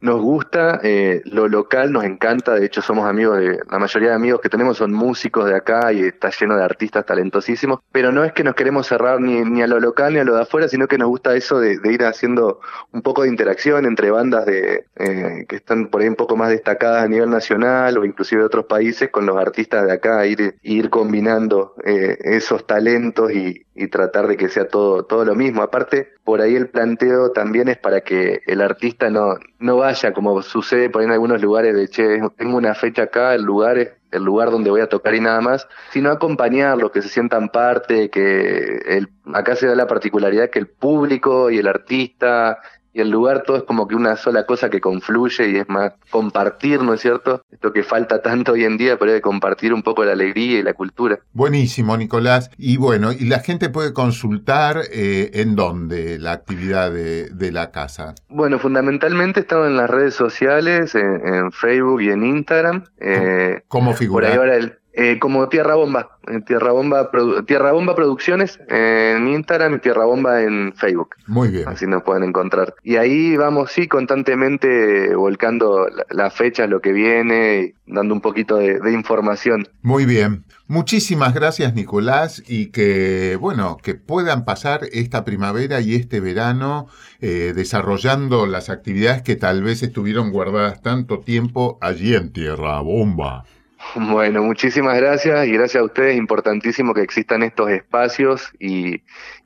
nos 0.00 0.20
gusta 0.20 0.80
eh, 0.82 1.22
lo 1.24 1.48
local, 1.48 1.92
nos 1.92 2.04
encanta, 2.04 2.54
de 2.54 2.66
hecho 2.66 2.82
somos 2.82 3.06
amigos 3.06 3.38
de, 3.38 3.58
la 3.70 3.78
mayoría 3.78 4.10
de 4.10 4.14
amigos 4.14 4.40
que 4.40 4.48
tenemos 4.48 4.76
son 4.76 4.92
músicos 4.92 5.46
de 5.46 5.56
acá 5.56 5.92
y 5.92 6.02
está 6.02 6.30
lleno 6.30 6.56
de 6.56 6.62
artistas 6.62 7.04
talentosísimos, 7.04 7.80
pero 7.90 8.12
no 8.12 8.24
es 8.24 8.32
que 8.32 8.44
nos 8.44 8.54
queremos 8.54 8.86
cerrar 8.86 9.20
ni, 9.20 9.40
ni 9.42 9.62
a 9.62 9.66
lo 9.66 9.80
local 9.80 10.14
ni 10.14 10.20
a 10.20 10.24
lo 10.24 10.36
de 10.36 10.42
afuera, 10.42 10.68
sino 10.68 10.86
que 10.86 10.98
nos 10.98 11.08
gusta 11.08 11.34
eso 11.34 11.58
de, 11.58 11.78
de 11.78 11.92
ir 11.92 12.04
haciendo 12.04 12.60
un 12.92 13.02
poco 13.02 13.22
de 13.22 13.28
interacción 13.28 13.86
entre 13.86 14.10
bandas 14.10 14.46
de 14.46 14.84
eh, 14.96 15.46
que 15.48 15.56
están 15.56 15.88
por 15.88 16.02
ahí 16.02 16.08
un 16.08 16.14
poco 16.14 16.36
más 16.36 16.50
destacadas 16.50 17.04
a 17.04 17.08
nivel 17.08 17.30
nacional 17.30 17.98
o 17.98 18.04
inclusive 18.04 18.40
de 18.40 18.46
otros 18.46 18.66
países 18.66 19.10
con 19.10 19.26
los 19.26 19.36
artistas 19.36 19.86
de 19.86 19.92
acá, 19.92 20.24
ir, 20.26 20.56
ir 20.62 20.90
combinando 20.90 21.74
eh, 21.84 22.16
esos 22.20 22.66
talentos 22.66 23.32
y, 23.32 23.66
y 23.78 23.88
tratar 23.88 24.26
de 24.26 24.36
que 24.36 24.48
sea 24.48 24.68
todo, 24.68 25.04
todo 25.04 25.24
lo 25.24 25.34
mismo. 25.34 25.62
Aparte, 25.62 26.12
por 26.24 26.40
ahí 26.40 26.56
el 26.56 26.68
planteo 26.68 27.30
también 27.30 27.68
es 27.68 27.78
para 27.78 28.00
que 28.00 28.40
el 28.46 28.60
artista 28.60 29.08
no, 29.08 29.36
no 29.58 29.76
vaya 29.76 30.12
como 30.12 30.42
sucede 30.42 30.90
por 30.90 31.00
ahí 31.00 31.06
en 31.06 31.12
algunos 31.12 31.40
lugares 31.40 31.74
de, 31.74 31.88
che, 31.88 32.20
tengo 32.36 32.56
una 32.56 32.74
fecha 32.74 33.04
acá, 33.04 33.34
el 33.34 33.42
lugar 33.42 33.78
es 33.78 33.90
el 34.10 34.24
lugar 34.24 34.50
donde 34.50 34.70
voy 34.70 34.80
a 34.80 34.88
tocar 34.88 35.14
y 35.14 35.20
nada 35.20 35.40
más, 35.40 35.68
sino 35.90 36.10
acompañarlos, 36.10 36.90
que 36.90 37.02
se 37.02 37.08
sientan 37.08 37.50
parte, 37.50 38.10
que 38.10 38.78
el, 38.86 39.08
acá 39.34 39.54
se 39.54 39.66
da 39.66 39.74
la 39.74 39.86
particularidad 39.86 40.50
que 40.50 40.58
el 40.58 40.66
público 40.66 41.50
y 41.50 41.58
el 41.58 41.68
artista 41.68 42.58
y 42.92 43.00
el 43.00 43.10
lugar 43.10 43.42
todo 43.44 43.58
es 43.58 43.62
como 43.64 43.86
que 43.86 43.94
una 43.94 44.16
sola 44.16 44.46
cosa 44.46 44.70
que 44.70 44.80
confluye 44.80 45.50
y 45.50 45.56
es 45.56 45.68
más 45.68 45.92
compartir, 46.10 46.82
¿no 46.82 46.94
es 46.94 47.00
cierto? 47.00 47.42
Esto 47.50 47.72
que 47.72 47.82
falta 47.82 48.22
tanto 48.22 48.52
hoy 48.52 48.64
en 48.64 48.76
día, 48.76 48.98
pero 48.98 49.12
de 49.12 49.20
compartir 49.20 49.72
un 49.72 49.82
poco 49.82 50.04
la 50.04 50.12
alegría 50.12 50.58
y 50.58 50.62
la 50.62 50.74
cultura. 50.74 51.18
Buenísimo, 51.32 51.96
Nicolás. 51.96 52.50
Y 52.56 52.76
bueno, 52.76 53.12
y 53.12 53.26
la 53.26 53.40
gente 53.40 53.68
puede 53.68 53.92
consultar 53.92 54.82
eh, 54.92 55.30
en 55.34 55.54
dónde 55.54 56.18
la 56.18 56.32
actividad 56.32 56.90
de, 56.92 57.28
la 57.48 57.70
casa. 57.70 58.14
Bueno, 58.28 58.58
fundamentalmente 58.58 59.40
estamos 59.40 59.68
en 59.68 59.76
las 59.76 59.88
redes 59.88 60.14
sociales, 60.14 60.94
en, 60.94 61.50
Facebook 61.50 62.02
y 62.02 62.10
en 62.10 62.24
Instagram. 62.24 62.84
Eh, 63.00 63.62
¿Cómo 63.68 63.94
figura? 63.94 64.28
Por 64.28 64.32
ahí 64.32 64.38
ahora 64.38 64.56
el, 64.56 64.78
eh, 65.00 65.20
como 65.20 65.48
Tierra 65.48 65.76
Bomba, 65.76 66.18
Tierra 66.44 66.72
Bomba, 66.72 67.08
Tierra 67.46 67.70
Bomba 67.70 67.94
Producciones 67.94 68.58
en 68.68 69.28
Instagram 69.28 69.74
y 69.74 69.78
Tierra 69.78 70.04
Bomba 70.06 70.42
en 70.42 70.72
Facebook. 70.74 71.10
Muy 71.28 71.50
bien. 71.50 71.68
Así 71.68 71.86
nos 71.86 72.02
pueden 72.02 72.24
encontrar. 72.24 72.74
Y 72.82 72.96
ahí 72.96 73.36
vamos, 73.36 73.70
sí, 73.70 73.86
constantemente 73.86 75.14
volcando 75.14 75.86
la, 76.10 76.30
fecha, 76.32 76.66
lo 76.66 76.80
que 76.80 76.90
viene, 76.90 77.74
y 77.86 77.92
dando 77.94 78.12
un 78.12 78.20
poquito 78.20 78.56
de, 78.56 78.92
información. 78.92 79.68
Muy 79.82 80.04
bien. 80.04 80.42
Muchísimas 80.66 81.32
gracias, 81.32 81.74
Nicolás, 81.74 82.42
y 82.48 82.66
que, 82.72 83.38
bueno, 83.40 83.76
que 83.80 83.94
puedan 83.94 84.44
pasar 84.44 84.80
esta 84.90 85.24
primavera 85.24 85.80
y 85.80 85.94
este 85.94 86.18
verano 86.18 86.88
eh, 87.20 87.52
desarrollando 87.54 88.46
las 88.46 88.68
actividades 88.68 89.22
que 89.22 89.36
tal 89.36 89.62
vez 89.62 89.84
estuvieron 89.84 90.32
guardadas 90.32 90.82
tanto 90.82 91.20
tiempo 91.20 91.78
allí 91.80 92.16
en 92.16 92.32
Tierra 92.32 92.80
Bomba. 92.80 93.44
Bueno, 93.94 94.42
muchísimas 94.42 94.96
gracias 94.96 95.46
y 95.46 95.52
gracias 95.52 95.80
a 95.80 95.84
ustedes. 95.84 96.16
Importantísimo 96.16 96.94
que 96.94 97.02
existan 97.02 97.42
estos 97.42 97.70
espacios 97.70 98.50
y, 98.58 99.02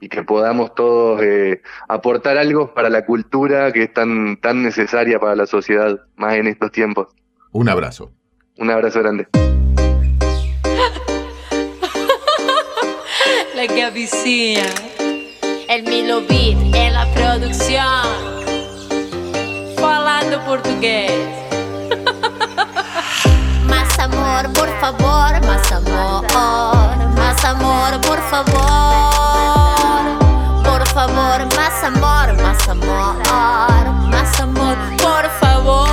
que 0.08 0.22
podamos 0.24 0.74
todos 0.74 1.22
eh, 1.22 1.62
aportar 1.88 2.38
algo 2.38 2.74
para 2.74 2.90
la 2.90 3.04
cultura 3.04 3.72
que 3.72 3.84
es 3.84 3.92
tan, 3.92 4.36
tan 4.38 4.62
necesaria 4.62 5.18
para 5.18 5.36
la 5.36 5.46
sociedad, 5.46 6.00
más 6.16 6.34
en 6.34 6.46
estos 6.46 6.72
tiempos. 6.72 7.08
Un 7.52 7.68
abrazo. 7.68 8.12
Un 8.58 8.70
abrazo 8.70 9.00
grande. 9.00 9.28
La 13.54 13.66
Gavicia, 13.66 14.64
el 15.68 15.82
Milo 15.84 16.22
Beat 16.22 16.74
en 16.74 16.94
la 16.94 17.06
producción, 17.14 18.08
falando 19.76 20.42
portugués. 20.46 21.41
Amor, 24.02 24.52
por 24.52 24.68
favor, 24.80 25.40
más 25.46 25.70
amor, 25.72 26.24
más 27.16 27.44
amor, 27.44 28.00
por 28.00 28.20
favor, 28.30 28.52
por 30.64 30.88
favor, 30.88 31.46
más 31.56 31.84
amor, 31.84 32.34
más 32.42 32.68
amor, 32.68 33.14
más 34.10 34.40
amor, 34.40 34.76
por 34.98 35.30
favor, 35.40 35.91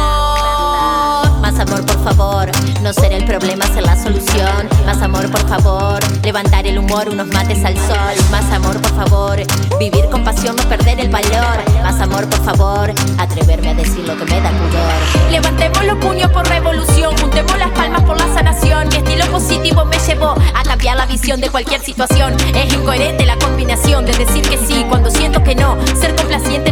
más 1.60 1.72
amor, 1.72 1.86
por 1.86 2.04
favor, 2.06 2.50
no 2.82 2.94
ser 2.94 3.12
el 3.12 3.26
problema, 3.26 3.66
ser 3.66 3.84
la 3.84 4.02
solución, 4.02 4.70
más 4.86 5.02
amor, 5.02 5.30
por 5.30 5.46
favor, 5.50 6.00
levantar 6.24 6.66
el 6.66 6.78
humor, 6.78 7.10
unos 7.10 7.28
mates 7.28 7.66
al 7.66 7.76
sol, 7.76 8.16
más 8.32 8.50
amor, 8.54 8.80
por 8.82 8.96
favor, 8.96 9.40
vivir 9.78 10.06
con 10.10 10.24
pasión, 10.24 10.56
no 10.56 10.64
perder 10.70 11.02
el 11.02 11.10
valor, 11.10 11.58
más 11.84 12.00
amor, 12.00 12.30
por 12.30 12.40
favor, 12.46 12.94
atreverme 13.18 13.72
a 13.72 13.74
decir 13.74 14.08
lo 14.08 14.18
que 14.18 14.24
me 14.24 14.40
da 14.40 14.52
pudor. 14.52 15.32
Levantemos 15.32 15.84
los 15.84 15.98
puños 15.98 16.32
por 16.32 16.48
revolución, 16.48 17.18
juntemos 17.18 17.58
las 17.58 17.72
palmas 17.72 18.04
por 18.04 18.18
la 18.18 18.34
sanación. 18.34 18.88
Mi 18.88 18.96
estilo 18.96 19.26
positivo 19.26 19.84
me 19.84 19.98
llevó 20.00 20.36
a 20.56 20.64
cambiar 20.64 20.96
la 20.96 21.08
visión 21.08 21.42
de 21.42 21.50
cualquier 21.50 21.82
situación. 21.82 22.38
Es 22.56 22.74
incoherente 22.74 23.26
la 23.26 23.38
combinación 23.38 24.06
de 24.06 24.14
decir 24.14 24.48
que 24.48 24.58
sí 24.58 24.86
cuando 24.88 25.12
siento 25.12 25.44
que 25.44 25.56
no. 25.56 25.78
Ser 26.00 26.16
complaciente 26.16 26.69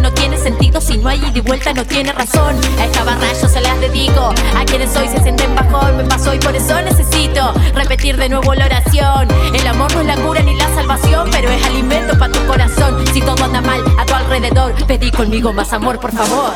si 0.82 0.98
no 0.98 1.10
hay 1.10 1.20
ida 1.20 1.32
y 1.34 1.42
vuelta, 1.42 1.74
no 1.74 1.86
tiene 1.86 2.12
razón. 2.12 2.56
A 2.80 2.86
esta 2.86 3.04
barra 3.04 3.28
yo 3.42 3.48
se 3.48 3.62
las 3.62 3.80
dedico. 3.80 4.34
A 4.56 4.66
quienes 4.66 4.96
hoy 4.96 5.08
se 5.08 5.22
sienten 5.22 5.56
bajón, 5.56 5.98
me 5.98 6.04
pasó 6.04 6.34
y 6.34 6.40
por 6.40 6.56
eso 6.56 6.80
necesito 6.82 7.54
repetir 7.74 8.18
de 8.18 8.30
nuevo 8.30 8.54
la 8.54 8.66
oración. 8.66 9.28
El 9.54 9.68
amor 9.68 9.94
no 9.94 10.02
es 10.02 10.08
la 10.08 10.16
cura 10.18 10.42
ni 10.42 10.56
la 10.56 10.68
salvación, 10.76 11.30
pero 11.32 11.50
es 11.50 11.66
alimento 11.66 12.18
para 12.18 12.32
tu 12.32 12.46
corazón. 12.46 13.06
Si 13.14 13.22
todo 13.22 13.44
anda 13.44 13.62
mal 13.62 13.84
a 13.98 14.06
tu 14.06 14.14
alrededor, 14.14 14.74
pedí 14.86 15.12
conmigo 15.12 15.52
más 15.54 15.74
amor, 15.74 16.00
por 16.00 16.12
favor. 16.12 16.54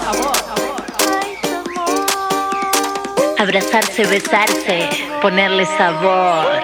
Abrazarse, 3.40 4.06
besarse, 4.06 4.90
ponerle 5.22 5.66
sabor. 5.66 6.62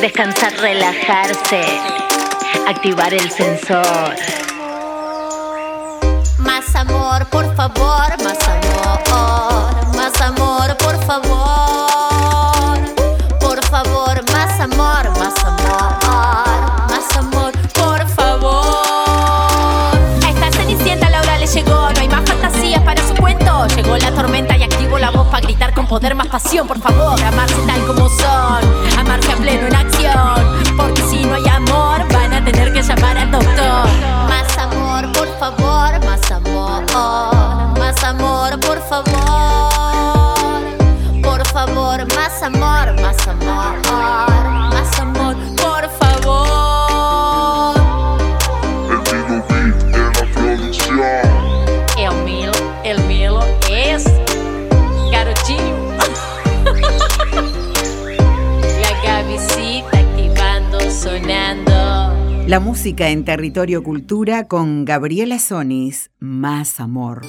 Descansar, 0.00 0.52
relajarse, 0.58 1.64
activar 2.66 3.12
el 3.14 3.30
sensor. 3.30 4.41
Por 7.12 7.54
favor, 7.54 8.08
más 8.24 8.38
amor, 8.48 9.94
más 9.94 10.20
amor, 10.22 10.76
por 10.78 10.96
favor. 11.04 12.78
Por 13.38 13.62
favor, 13.66 14.24
más 14.32 14.58
amor, 14.58 15.10
más 15.18 15.44
amor, 15.44 15.92
más 16.88 17.16
amor, 17.18 17.52
por 17.74 18.08
favor. 18.08 19.98
A 20.24 20.30
esta 20.30 20.50
cenicienta 20.52 21.10
Laura 21.10 21.36
le 21.36 21.46
llegó, 21.46 21.90
no 21.92 22.00
hay 22.00 22.08
más 22.08 22.22
fantasías 22.24 22.80
para 22.80 23.06
su 23.06 23.14
cuento. 23.14 23.66
Llegó 23.76 23.98
la 23.98 24.10
tormenta 24.12 24.56
y 24.56 24.62
activó 24.62 24.98
la 24.98 25.10
voz 25.10 25.26
para 25.28 25.42
gritar 25.46 25.74
con 25.74 25.86
poder, 25.86 26.14
más 26.14 26.28
pasión, 26.28 26.66
por 26.66 26.80
favor. 26.80 27.22
Amarse 27.22 27.56
tal 27.66 27.86
como 27.86 28.08
son, 28.08 28.98
amarse 28.98 29.32
a 29.32 29.36
pleno 29.36 29.66
en 29.66 29.76
acción. 29.76 30.76
Porque 30.78 31.02
si 31.10 31.22
no 31.24 31.34
hay 31.34 31.46
amor, 31.46 32.10
van 32.10 32.32
a 32.32 32.42
tener 32.42 32.72
que 32.72 32.82
llamar 32.82 33.18
al 33.18 33.30
doctor. 33.30 33.86
Más 34.28 34.56
amor, 34.56 35.12
por 35.12 35.28
favor, 35.38 36.00
La 62.46 62.58
música 62.58 63.08
en 63.08 63.24
Territorio 63.24 63.84
Cultura 63.84 64.48
con 64.48 64.84
Gabriela 64.84 65.38
Sonis, 65.38 66.10
Más 66.18 66.80
Amor. 66.80 67.22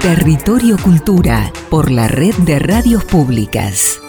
Territorio 0.00 0.78
Cultura 0.78 1.52
por 1.68 1.90
la 1.90 2.08
red 2.08 2.34
de 2.38 2.58
radios 2.58 3.04
públicas. 3.04 4.00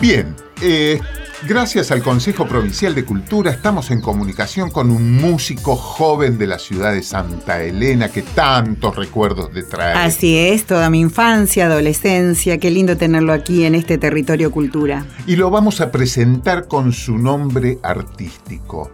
Bien, 0.00 0.34
eh, 0.62 0.98
Gracias 1.46 1.90
al 1.90 2.02
Consejo 2.02 2.46
Provincial 2.48 2.94
de 2.94 3.04
Cultura 3.04 3.50
estamos 3.50 3.90
en 3.90 4.00
comunicación 4.00 4.70
con 4.70 4.90
un 4.90 5.12
músico 5.12 5.76
joven 5.76 6.38
de 6.38 6.46
la 6.46 6.58
ciudad 6.58 6.94
de 6.94 7.02
Santa 7.02 7.62
Elena 7.62 8.08
que 8.08 8.22
tantos 8.22 8.96
recuerdos 8.96 9.52
de 9.52 9.62
trae. 9.62 9.92
Así 9.92 10.38
es, 10.38 10.64
toda 10.64 10.88
mi 10.88 11.00
infancia, 11.00 11.66
adolescencia, 11.66 12.56
qué 12.56 12.70
lindo 12.70 12.96
tenerlo 12.96 13.34
aquí 13.34 13.64
en 13.64 13.74
este 13.74 13.98
territorio 13.98 14.50
cultura. 14.50 15.04
Y 15.26 15.36
lo 15.36 15.50
vamos 15.50 15.82
a 15.82 15.90
presentar 15.92 16.66
con 16.66 16.94
su 16.94 17.18
nombre 17.18 17.78
artístico, 17.82 18.90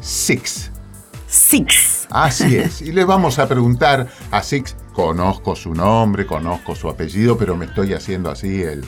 Six. 0.00 0.70
Six. 1.26 2.06
Así 2.08 2.56
es. 2.56 2.80
Y 2.80 2.92
le 2.92 3.04
vamos 3.04 3.38
a 3.38 3.46
preguntar 3.46 4.08
a 4.30 4.42
Six, 4.42 4.74
conozco 4.94 5.54
su 5.54 5.74
nombre, 5.74 6.24
conozco 6.24 6.74
su 6.74 6.88
apellido, 6.88 7.36
pero 7.36 7.56
me 7.56 7.66
estoy 7.66 7.92
haciendo 7.92 8.30
así 8.30 8.62
el, 8.62 8.86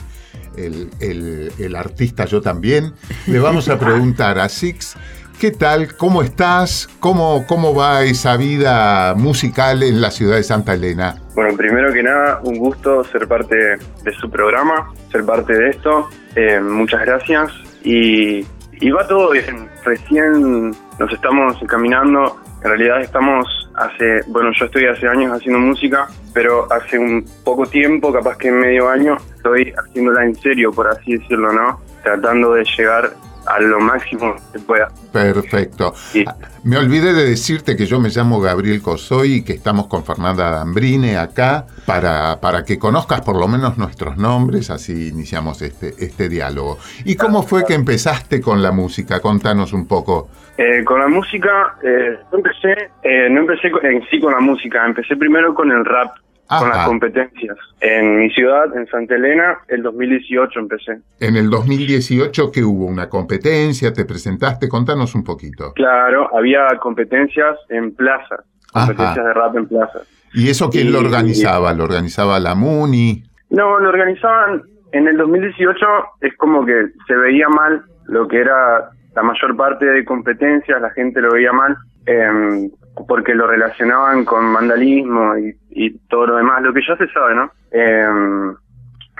el, 0.57 1.75
artista 1.75 2.25
yo 2.25 2.41
también, 2.41 2.93
le 3.27 3.39
vamos 3.39 3.69
a 3.69 3.79
preguntar 3.79 4.39
a 4.39 4.49
Six, 4.49 4.95
¿qué 5.39 5.51
tal? 5.51 5.95
¿Cómo 5.97 6.21
estás? 6.21 6.89
¿Cómo, 6.99 7.45
¿Cómo 7.47 7.73
va 7.73 8.03
esa 8.03 8.37
vida 8.37 9.15
musical 9.15 9.83
en 9.83 10.01
la 10.01 10.11
ciudad 10.11 10.37
de 10.37 10.43
Santa 10.43 10.73
Elena? 10.73 11.15
Bueno, 11.35 11.57
primero 11.57 11.91
que 11.91 12.03
nada, 12.03 12.39
un 12.43 12.57
gusto 12.57 13.03
ser 13.05 13.27
parte 13.27 13.55
de 13.55 14.13
su 14.19 14.29
programa, 14.29 14.91
ser 15.11 15.25
parte 15.25 15.53
de 15.53 15.69
esto. 15.69 16.09
Eh, 16.35 16.59
muchas 16.59 17.01
gracias. 17.01 17.51
Y, 17.83 18.45
y 18.79 18.91
va 18.91 19.07
todo 19.07 19.31
bien. 19.31 19.67
Recién 19.83 20.71
nos 20.99 21.11
estamos 21.11 21.61
encaminando. 21.61 22.42
En 22.63 22.69
realidad 22.69 23.01
estamos 23.01 23.69
hace, 23.75 24.21
bueno, 24.27 24.51
yo 24.57 24.65
estoy 24.65 24.85
hace 24.85 25.07
años 25.07 25.33
haciendo 25.33 25.59
música, 25.59 26.07
pero 26.33 26.71
hace 26.71 26.97
un 26.97 27.25
poco 27.43 27.65
tiempo, 27.65 28.13
capaz 28.13 28.37
que 28.37 28.51
medio 28.51 28.89
año, 28.89 29.17
estoy 29.35 29.73
haciéndola 29.77 30.23
en 30.23 30.35
serio, 30.35 30.71
por 30.71 30.87
así 30.87 31.17
decirlo, 31.17 31.51
¿no? 31.51 31.81
Tratando 32.03 32.53
de 32.53 32.63
llegar 32.63 33.11
a 33.45 33.59
lo 33.59 33.79
máximo 33.79 34.35
que 34.51 34.59
pueda. 34.59 34.89
Perfecto. 35.11 35.93
Sí. 35.95 36.23
Ah, 36.27 36.35
Me 36.63 36.77
olvidé 36.77 37.13
de 37.13 37.25
decirte 37.25 37.75
que 37.75 37.85
yo 37.85 37.99
me 37.99 38.09
llamo 38.09 38.39
Gabriel 38.39 38.81
Cosoy 38.81 39.35
y 39.35 39.43
que 39.43 39.53
estamos 39.53 39.87
con 39.87 40.03
Fernanda 40.03 40.49
Dambrine 40.51 41.17
acá 41.17 41.65
para, 41.85 42.39
para 42.39 42.63
que 42.63 42.79
conozcas 42.79 43.21
por 43.21 43.37
lo 43.37 43.47
menos 43.47 43.77
nuestros 43.77 44.17
nombres, 44.17 44.69
así 44.69 45.09
iniciamos 45.09 45.61
este, 45.61 45.93
este 45.99 46.29
diálogo. 46.29 46.77
¿Y 47.05 47.15
cómo 47.15 47.43
fue 47.43 47.65
que 47.65 47.73
empezaste 47.73 48.41
con 48.41 48.61
la 48.61 48.71
música? 48.71 49.19
Contanos 49.19 49.73
un 49.73 49.87
poco. 49.87 50.29
Eh, 50.57 50.83
con 50.83 50.99
la 50.99 51.07
música, 51.07 51.75
eh, 51.83 52.19
empecé, 52.31 52.91
eh, 53.01 53.27
no 53.29 53.41
empecé 53.41 53.71
en 53.81 54.03
sí 54.09 54.19
con 54.19 54.33
la 54.33 54.39
música, 54.39 54.85
empecé 54.85 55.15
primero 55.15 55.53
con 55.55 55.71
el 55.71 55.83
rap, 55.83 56.15
con 56.59 56.69
Ajá. 56.69 56.77
las 56.77 56.87
competencias. 56.87 57.57
En 57.81 58.17
mi 58.19 58.29
ciudad, 58.29 58.75
en 58.75 58.87
Santa 58.87 59.15
Elena, 59.15 59.57
el 59.67 59.83
2018 59.83 60.59
empecé. 60.59 60.99
En 61.19 61.35
el 61.35 61.49
2018 61.49 62.51
que 62.51 62.63
hubo 62.63 62.85
una 62.85 63.09
competencia, 63.09 63.93
te 63.93 64.05
presentaste, 64.05 64.69
contanos 64.69 65.15
un 65.15 65.23
poquito. 65.23 65.73
Claro, 65.73 66.29
había 66.35 66.77
competencias 66.79 67.57
en 67.69 67.93
plazas, 67.95 68.41
Ajá. 68.73 68.87
competencias 68.87 69.25
de 69.25 69.33
rap 69.33 69.55
en 69.55 69.67
plazas. 69.67 70.07
¿Y 70.33 70.49
eso 70.49 70.69
quién 70.69 70.91
lo 70.91 70.99
organizaba? 70.99 71.73
¿Lo 71.73 71.83
organizaba 71.83 72.39
la 72.39 72.55
MUNI? 72.55 73.23
No, 73.51 73.79
lo 73.79 73.89
organizaban 73.89 74.63
en 74.93 75.07
el 75.07 75.17
2018, 75.17 75.85
es 76.21 76.35
como 76.37 76.65
que 76.65 76.87
se 77.07 77.15
veía 77.15 77.49
mal 77.49 77.83
lo 78.05 78.27
que 78.27 78.39
era 78.39 78.89
la 79.15 79.23
mayor 79.23 79.55
parte 79.55 79.85
de 79.85 80.05
competencias, 80.05 80.81
la 80.81 80.89
gente 80.91 81.21
lo 81.21 81.33
veía 81.33 81.51
mal, 81.51 81.77
em, 82.05 82.69
porque 83.07 83.33
lo 83.33 83.47
relacionaban 83.47 84.25
con 84.25 84.53
vandalismo 84.53 85.37
y, 85.37 85.55
y 85.75 85.97
todo 86.07 86.27
lo 86.27 86.35
demás, 86.37 86.61
lo 86.61 86.73
que 86.73 86.81
ya 86.87 86.95
se 86.97 87.07
sabe, 87.11 87.35
¿no? 87.35 87.51
Em, 87.71 88.55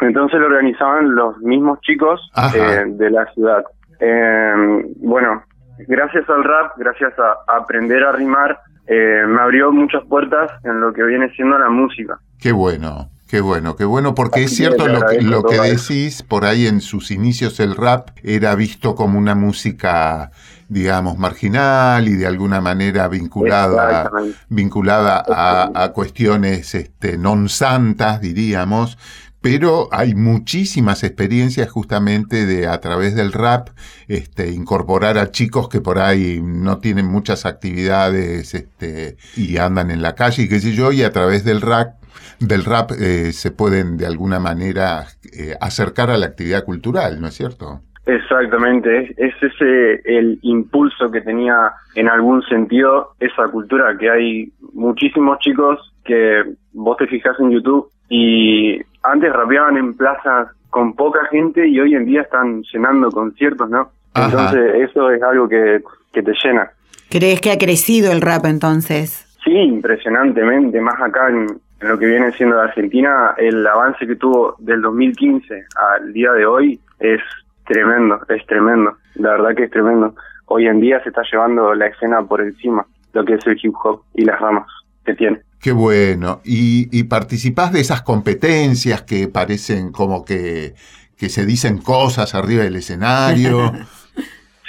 entonces 0.01 0.39
lo 0.39 0.47
organizaban 0.47 1.15
los 1.15 1.37
mismos 1.39 1.79
chicos 1.81 2.19
eh, 2.55 2.83
de 2.87 3.09
la 3.09 3.25
ciudad. 3.33 3.63
Em, 3.99 4.85
bueno, 4.97 5.43
gracias 5.87 6.29
al 6.29 6.43
rap, 6.43 6.73
gracias 6.77 7.13
a, 7.19 7.51
a 7.51 7.57
aprender 7.57 8.03
a 8.03 8.11
rimar, 8.11 8.59
eh, 8.87 9.23
me 9.27 9.41
abrió 9.41 9.71
muchas 9.71 10.03
puertas 10.05 10.51
en 10.63 10.81
lo 10.81 10.91
que 10.93 11.03
viene 11.03 11.29
siendo 11.35 11.57
la 11.57 11.69
música. 11.69 12.19
Qué 12.39 12.51
bueno, 12.51 13.09
qué 13.33 13.41
bueno, 13.41 13.75
qué 13.75 13.83
bueno, 13.83 14.13
porque 14.13 14.43
es 14.43 14.55
cierto 14.55 14.87
lo 14.87 15.07
que, 15.07 15.19
lo 15.19 15.41
que 15.41 15.59
decís, 15.59 16.21
por 16.21 16.45
ahí 16.45 16.67
en 16.67 16.81
sus 16.81 17.09
inicios 17.09 17.59
el 17.59 17.75
rap 17.75 18.09
era 18.21 18.53
visto 18.53 18.93
como 18.93 19.17
una 19.17 19.33
música, 19.33 20.29
digamos, 20.69 21.17
marginal 21.17 22.07
y 22.07 22.13
de 22.13 22.27
alguna 22.27 22.61
manera 22.61 23.07
vinculada, 23.07 24.11
vinculada 24.49 25.25
a, 25.27 25.71
a 25.73 25.93
cuestiones 25.93 26.75
este, 26.75 27.17
non 27.17 27.49
santas, 27.49 28.21
diríamos. 28.21 28.99
Pero 29.41 29.89
hay 29.91 30.13
muchísimas 30.13 31.01
experiencias 31.03 31.71
justamente 31.71 32.45
de 32.45 32.67
a 32.67 32.79
través 32.81 33.15
del 33.15 33.33
rap 33.33 33.69
este, 34.07 34.51
incorporar 34.51 35.17
a 35.17 35.31
chicos 35.31 35.69
que 35.69 35.81
por 35.81 35.97
ahí 35.97 36.39
no 36.39 36.77
tienen 36.77 37.07
muchas 37.07 37.47
actividades 37.47 38.53
este, 38.53 39.17
y 39.35 39.57
andan 39.57 39.89
en 39.89 40.03
la 40.03 40.13
calle 40.13 40.43
y 40.43 40.47
qué 40.47 40.59
sé 40.59 40.73
yo, 40.73 40.91
y 40.91 41.01
a 41.01 41.11
través 41.11 41.43
del 41.43 41.61
rap, 41.61 41.95
del 42.39 42.65
rap 42.65 42.91
eh, 42.91 43.31
se 43.31 43.51
pueden 43.51 43.97
de 43.97 44.05
alguna 44.05 44.39
manera 44.39 45.05
eh, 45.31 45.55
acercar 45.59 46.09
a 46.09 46.17
la 46.17 46.27
actividad 46.27 46.63
cultural, 46.63 47.19
¿no 47.19 47.27
es 47.27 47.35
cierto? 47.35 47.81
Exactamente, 48.05 49.03
es, 49.03 49.17
es 49.17 49.33
ese 49.41 50.01
el 50.05 50.37
impulso 50.41 51.09
que 51.09 51.21
tenía 51.21 51.71
en 51.95 52.09
algún 52.09 52.41
sentido 52.43 53.13
esa 53.19 53.47
cultura, 53.47 53.97
que 53.97 54.09
hay 54.09 54.51
muchísimos 54.73 55.39
chicos 55.39 55.93
que 56.03 56.43
vos 56.73 56.97
te 56.97 57.07
fijas 57.07 57.39
en 57.39 57.51
YouTube 57.51 57.89
y 58.09 58.81
antes 59.03 59.31
rapeaban 59.31 59.77
en 59.77 59.93
plazas 59.93 60.49
con 60.69 60.93
poca 60.95 61.19
gente 61.31 61.65
y 61.67 61.79
hoy 61.79 61.95
en 61.95 62.05
día 62.05 62.23
están 62.23 62.63
llenando 62.73 63.09
conciertos, 63.09 63.69
¿no? 63.69 63.89
Ajá. 64.13 64.25
Entonces 64.25 64.89
eso 64.89 65.09
es 65.11 65.23
algo 65.23 65.47
que, 65.47 65.81
que 66.11 66.23
te 66.23 66.33
llena. 66.43 66.71
¿Crees 67.09 67.41
que 67.41 67.51
ha 67.51 67.57
crecido 67.57 68.11
el 68.11 68.21
rap 68.21 68.45
entonces? 68.45 69.27
Sí, 69.43 69.51
impresionantemente, 69.51 70.81
más 70.81 70.99
acá 71.01 71.29
en, 71.29 71.47
en 71.83 71.89
lo 71.89 71.99
que 71.99 72.05
viene 72.05 72.31
siendo 72.31 72.55
la 72.55 72.63
Argentina, 72.63 73.35
el 73.37 73.67
avance 73.67 74.07
que 74.07 74.15
tuvo 74.15 74.55
del 74.59 74.81
2015 74.81 75.65
al 75.75 76.13
día 76.13 76.31
de 76.31 76.45
hoy 76.45 76.79
es 76.99 77.19
tremendo, 77.65 78.21
es 78.29 78.45
tremendo, 78.45 78.95
la 79.15 79.31
verdad 79.31 79.53
que 79.53 79.63
es 79.65 79.71
tremendo. 79.71 80.15
Hoy 80.45 80.67
en 80.67 80.79
día 80.79 81.03
se 81.03 81.09
está 81.09 81.23
llevando 81.29 81.73
la 81.73 81.87
escena 81.87 82.23
por 82.23 82.39
encima, 82.39 82.85
lo 83.11 83.25
que 83.25 83.33
es 83.33 83.45
el 83.45 83.59
hip 83.61 83.73
hop 83.83 84.01
y 84.13 84.23
las 84.23 84.39
ramas 84.39 84.65
que 85.05 85.13
tiene. 85.13 85.41
Qué 85.61 85.73
bueno. 85.73 86.39
Y, 86.45 86.87
y 86.97 87.03
participás 87.03 87.73
de 87.73 87.81
esas 87.81 88.01
competencias 88.01 89.01
que 89.01 89.27
parecen 89.27 89.91
como 89.91 90.23
que, 90.23 90.75
que 91.17 91.27
se 91.27 91.45
dicen 91.45 91.79
cosas 91.79 92.33
arriba 92.33 92.63
del 92.63 92.77
escenario. 92.77 93.73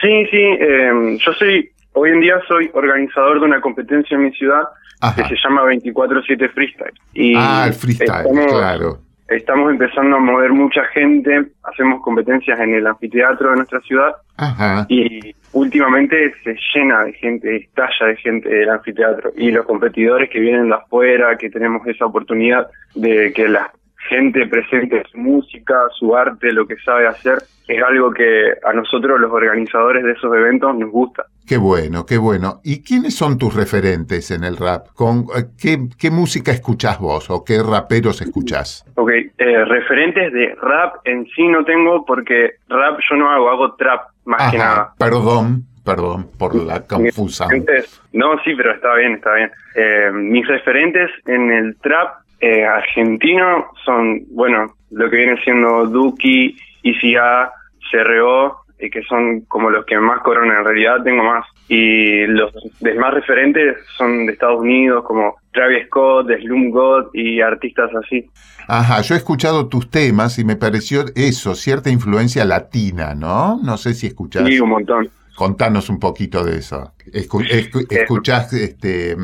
Sí, 0.00 0.26
sí, 0.30 0.36
eh, 0.36 1.18
yo 1.24 1.32
soy, 1.32 1.70
hoy 1.94 2.10
en 2.10 2.20
día 2.20 2.40
soy 2.46 2.70
organizador 2.74 3.40
de 3.40 3.46
una 3.46 3.60
competencia 3.60 4.14
en 4.16 4.24
mi 4.24 4.32
ciudad 4.32 4.62
Ajá. 5.00 5.22
que 5.22 5.28
se 5.28 5.36
llama 5.42 5.62
24-7 5.64 6.48
Freestyle. 6.52 6.92
Y 7.14 7.34
Ah, 7.36 7.64
el 7.68 7.74
freestyle, 7.74 8.10
estamos- 8.26 8.46
claro. 8.52 8.98
Estamos 9.26 9.70
empezando 9.70 10.16
a 10.16 10.20
mover 10.20 10.52
mucha 10.52 10.84
gente, 10.92 11.46
hacemos 11.62 12.02
competencias 12.02 12.60
en 12.60 12.74
el 12.74 12.86
anfiteatro 12.86 13.50
de 13.50 13.56
nuestra 13.56 13.80
ciudad 13.80 14.12
Ajá. 14.36 14.84
y 14.90 15.34
últimamente 15.52 16.34
se 16.44 16.54
llena 16.74 17.04
de 17.04 17.14
gente, 17.14 17.56
estalla 17.56 18.08
de 18.08 18.16
gente 18.16 18.48
del 18.50 18.68
anfiteatro 18.68 19.30
y 19.34 19.50
los 19.50 19.64
competidores 19.64 20.28
que 20.28 20.40
vienen 20.40 20.68
de 20.68 20.74
afuera, 20.74 21.38
que 21.38 21.48
tenemos 21.48 21.86
esa 21.86 22.04
oportunidad 22.04 22.66
de 22.94 23.32
que 23.32 23.48
la 23.48 23.72
gente 24.08 24.46
presente 24.46 25.02
su 25.10 25.18
música, 25.18 25.74
su 25.98 26.14
arte, 26.16 26.52
lo 26.52 26.66
que 26.66 26.76
sabe 26.76 27.06
hacer, 27.06 27.38
es 27.66 27.82
algo 27.82 28.12
que 28.12 28.52
a 28.64 28.72
nosotros 28.72 29.18
los 29.18 29.32
organizadores 29.32 30.04
de 30.04 30.12
esos 30.12 30.34
eventos 30.34 30.76
nos 30.76 30.90
gusta. 30.90 31.24
Qué 31.46 31.56
bueno, 31.58 32.06
qué 32.06 32.18
bueno. 32.18 32.60
¿Y 32.64 32.82
quiénes 32.82 33.14
son 33.14 33.38
tus 33.38 33.54
referentes 33.54 34.30
en 34.30 34.44
el 34.44 34.56
rap? 34.56 34.88
¿Con, 34.94 35.26
eh, 35.36 35.44
qué, 35.60 35.78
qué 35.98 36.10
música 36.10 36.52
escuchás 36.52 36.98
vos 36.98 37.30
o 37.30 37.44
qué 37.44 37.62
raperos 37.62 38.20
escuchás? 38.22 38.84
Ok, 38.96 39.10
eh, 39.10 39.64
referentes 39.64 40.32
de 40.32 40.54
rap 40.60 40.96
en 41.04 41.26
sí 41.34 41.46
no 41.48 41.64
tengo 41.64 42.04
porque 42.06 42.52
rap 42.68 42.98
yo 43.10 43.16
no 43.16 43.30
hago, 43.30 43.50
hago 43.50 43.74
trap 43.74 44.08
más 44.24 44.50
que 44.50 44.58
nada. 44.58 44.92
Perdón, 44.98 45.64
perdón 45.84 46.30
por 46.38 46.54
la 46.54 46.80
confusión. 46.86 47.66
No, 48.12 48.38
sí, 48.42 48.54
pero 48.56 48.72
está 48.72 48.94
bien, 48.94 49.14
está 49.14 49.34
bien. 49.34 49.50
Eh, 49.74 50.10
mis 50.12 50.46
referentes 50.46 51.10
en 51.26 51.52
el 51.52 51.76
trap 51.76 52.23
eh, 52.44 52.66
argentino 52.66 53.70
son, 53.86 54.22
bueno, 54.30 54.74
lo 54.90 55.08
que 55.08 55.16
viene 55.16 55.42
siendo 55.42 55.86
Duki, 55.86 56.54
ICA, 56.82 57.50
CRO, 57.90 58.64
eh, 58.78 58.90
que 58.90 59.02
son 59.04 59.42
como 59.42 59.70
los 59.70 59.86
que 59.86 59.98
más 59.98 60.20
coronan. 60.20 60.58
En 60.58 60.64
realidad 60.64 61.02
tengo 61.02 61.24
más. 61.24 61.46
Y 61.68 62.26
los 62.26 62.52
demás 62.80 63.14
referentes 63.14 63.76
son 63.96 64.26
de 64.26 64.32
Estados 64.32 64.60
Unidos, 64.60 65.04
como 65.06 65.36
Travis 65.52 65.86
Scott, 65.86 66.28
Slum 66.42 66.70
God 66.70 67.06
y 67.14 67.40
artistas 67.40 67.90
así. 67.94 68.28
Ajá, 68.68 69.00
yo 69.00 69.14
he 69.14 69.18
escuchado 69.18 69.68
tus 69.68 69.90
temas 69.90 70.38
y 70.38 70.44
me 70.44 70.56
pareció 70.56 71.04
eso, 71.16 71.54
cierta 71.54 71.88
influencia 71.88 72.44
latina, 72.44 73.14
¿no? 73.14 73.58
No 73.62 73.78
sé 73.78 73.94
si 73.94 74.06
escuchás. 74.06 74.46
Sí, 74.46 74.60
un 74.60 74.68
montón. 74.68 75.08
Contanos 75.36 75.88
un 75.90 75.98
poquito 75.98 76.44
de 76.44 76.58
eso. 76.58 76.92
Escu- 77.12 77.46
escu- 77.48 77.86
Eh, 77.90 78.00
¿Escuchás 78.02 78.52
este, 78.52 79.16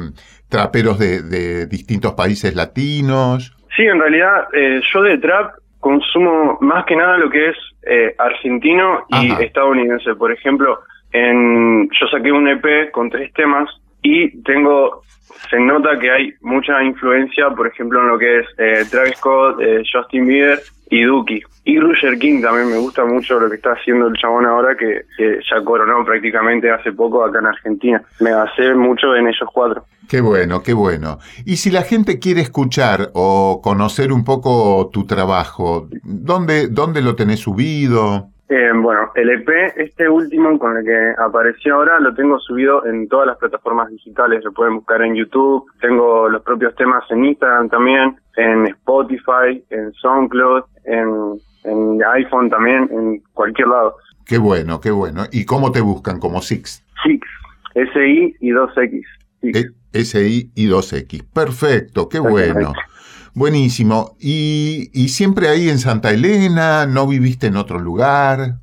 traperos 0.48 0.98
de, 0.98 1.22
de 1.22 1.66
distintos 1.66 2.14
países 2.14 2.54
latinos? 2.54 3.56
Sí, 3.76 3.82
en 3.82 4.00
realidad 4.00 4.44
eh, 4.52 4.80
yo 4.92 5.02
de 5.02 5.18
trap 5.18 5.54
consumo 5.78 6.58
más 6.60 6.84
que 6.84 6.96
nada 6.96 7.16
lo 7.16 7.30
que 7.30 7.50
es 7.50 7.56
eh, 7.82 8.14
argentino 8.18 9.06
y 9.08 9.30
Ajá. 9.30 9.42
estadounidense. 9.42 10.14
Por 10.16 10.32
ejemplo, 10.32 10.80
en, 11.12 11.88
yo 11.90 12.06
saqué 12.10 12.30
un 12.32 12.48
EP 12.48 12.90
con 12.90 13.08
tres 13.10 13.32
temas 13.32 13.68
y 14.02 14.42
tengo, 14.42 15.02
se 15.50 15.58
nota 15.58 15.98
que 15.98 16.10
hay 16.10 16.34
mucha 16.40 16.82
influencia, 16.82 17.50
por 17.50 17.66
ejemplo, 17.66 18.00
en 18.00 18.08
lo 18.08 18.18
que 18.18 18.40
es 18.40 18.46
eh, 18.58 18.84
Travis 18.90 19.16
Scott, 19.16 19.60
eh, 19.60 19.82
Justin 19.90 20.26
Bieber 20.26 20.60
y 20.90 21.02
Duki. 21.02 21.42
Y 21.64 21.78
Roger 21.78 22.18
King 22.18 22.40
también 22.40 22.70
me 22.70 22.78
gusta 22.78 23.04
mucho 23.04 23.38
lo 23.38 23.48
que 23.48 23.56
está 23.56 23.72
haciendo 23.72 24.08
el 24.08 24.14
chabón 24.14 24.46
ahora, 24.46 24.76
que, 24.76 25.02
que 25.16 25.38
ya 25.48 25.62
coronó 25.62 26.04
prácticamente 26.04 26.70
hace 26.70 26.92
poco 26.92 27.24
acá 27.24 27.38
en 27.38 27.46
Argentina. 27.46 28.02
Me 28.20 28.32
basé 28.32 28.74
mucho 28.74 29.14
en 29.14 29.28
ellos 29.28 29.48
cuatro. 29.52 29.84
Qué 30.08 30.20
bueno, 30.20 30.62
qué 30.62 30.72
bueno. 30.72 31.18
Y 31.44 31.58
si 31.58 31.70
la 31.70 31.82
gente 31.82 32.18
quiere 32.18 32.40
escuchar 32.40 33.10
o 33.14 33.60
conocer 33.62 34.12
un 34.12 34.24
poco 34.24 34.90
tu 34.92 35.06
trabajo, 35.06 35.88
¿dónde, 36.02 36.66
dónde 36.66 37.02
lo 37.02 37.14
tenés 37.14 37.38
subido? 37.38 38.30
Eh, 38.52 38.72
bueno, 38.74 39.12
el 39.14 39.30
EP, 39.30 39.48
este 39.76 40.08
último 40.08 40.58
con 40.58 40.76
el 40.76 40.84
que 40.84 41.14
apareció 41.22 41.76
ahora, 41.76 42.00
lo 42.00 42.12
tengo 42.14 42.36
subido 42.40 42.84
en 42.84 43.08
todas 43.08 43.28
las 43.28 43.36
plataformas 43.38 43.88
digitales. 43.90 44.42
Lo 44.44 44.52
pueden 44.52 44.74
buscar 44.74 45.00
en 45.02 45.14
YouTube. 45.14 45.66
Tengo 45.80 46.28
los 46.28 46.42
propios 46.42 46.74
temas 46.74 47.04
en 47.10 47.24
Instagram 47.26 47.68
también, 47.68 48.16
en 48.36 48.66
Spotify, 48.66 49.64
en 49.70 49.92
SoundCloud, 49.92 50.64
en, 50.84 51.40
en 51.62 52.02
iPhone 52.14 52.50
también, 52.50 52.88
en 52.90 53.22
cualquier 53.34 53.68
lado. 53.68 53.94
Qué 54.26 54.38
bueno, 54.38 54.80
qué 54.80 54.90
bueno. 54.90 55.22
¿Y 55.30 55.44
cómo 55.44 55.70
te 55.70 55.80
buscan? 55.80 56.18
Como 56.18 56.42
Six. 56.42 56.84
Six, 57.04 57.24
S-I 57.76 58.34
y 58.40 58.50
2X. 58.50 59.02
Six. 59.42 59.58
E- 59.58 60.04
SI 60.04 60.52
y 60.54 60.68
2X. 60.68 61.24
Perfecto, 61.34 62.08
qué 62.08 62.20
bueno. 62.20 62.72
Buenísimo. 63.34 64.16
¿Y, 64.18 64.90
y 64.92 65.08
siempre 65.08 65.48
ahí 65.48 65.68
en 65.68 65.78
Santa 65.78 66.10
Elena? 66.10 66.86
¿No 66.86 67.06
viviste 67.06 67.46
en 67.46 67.56
otro 67.56 67.78
lugar? 67.78 68.56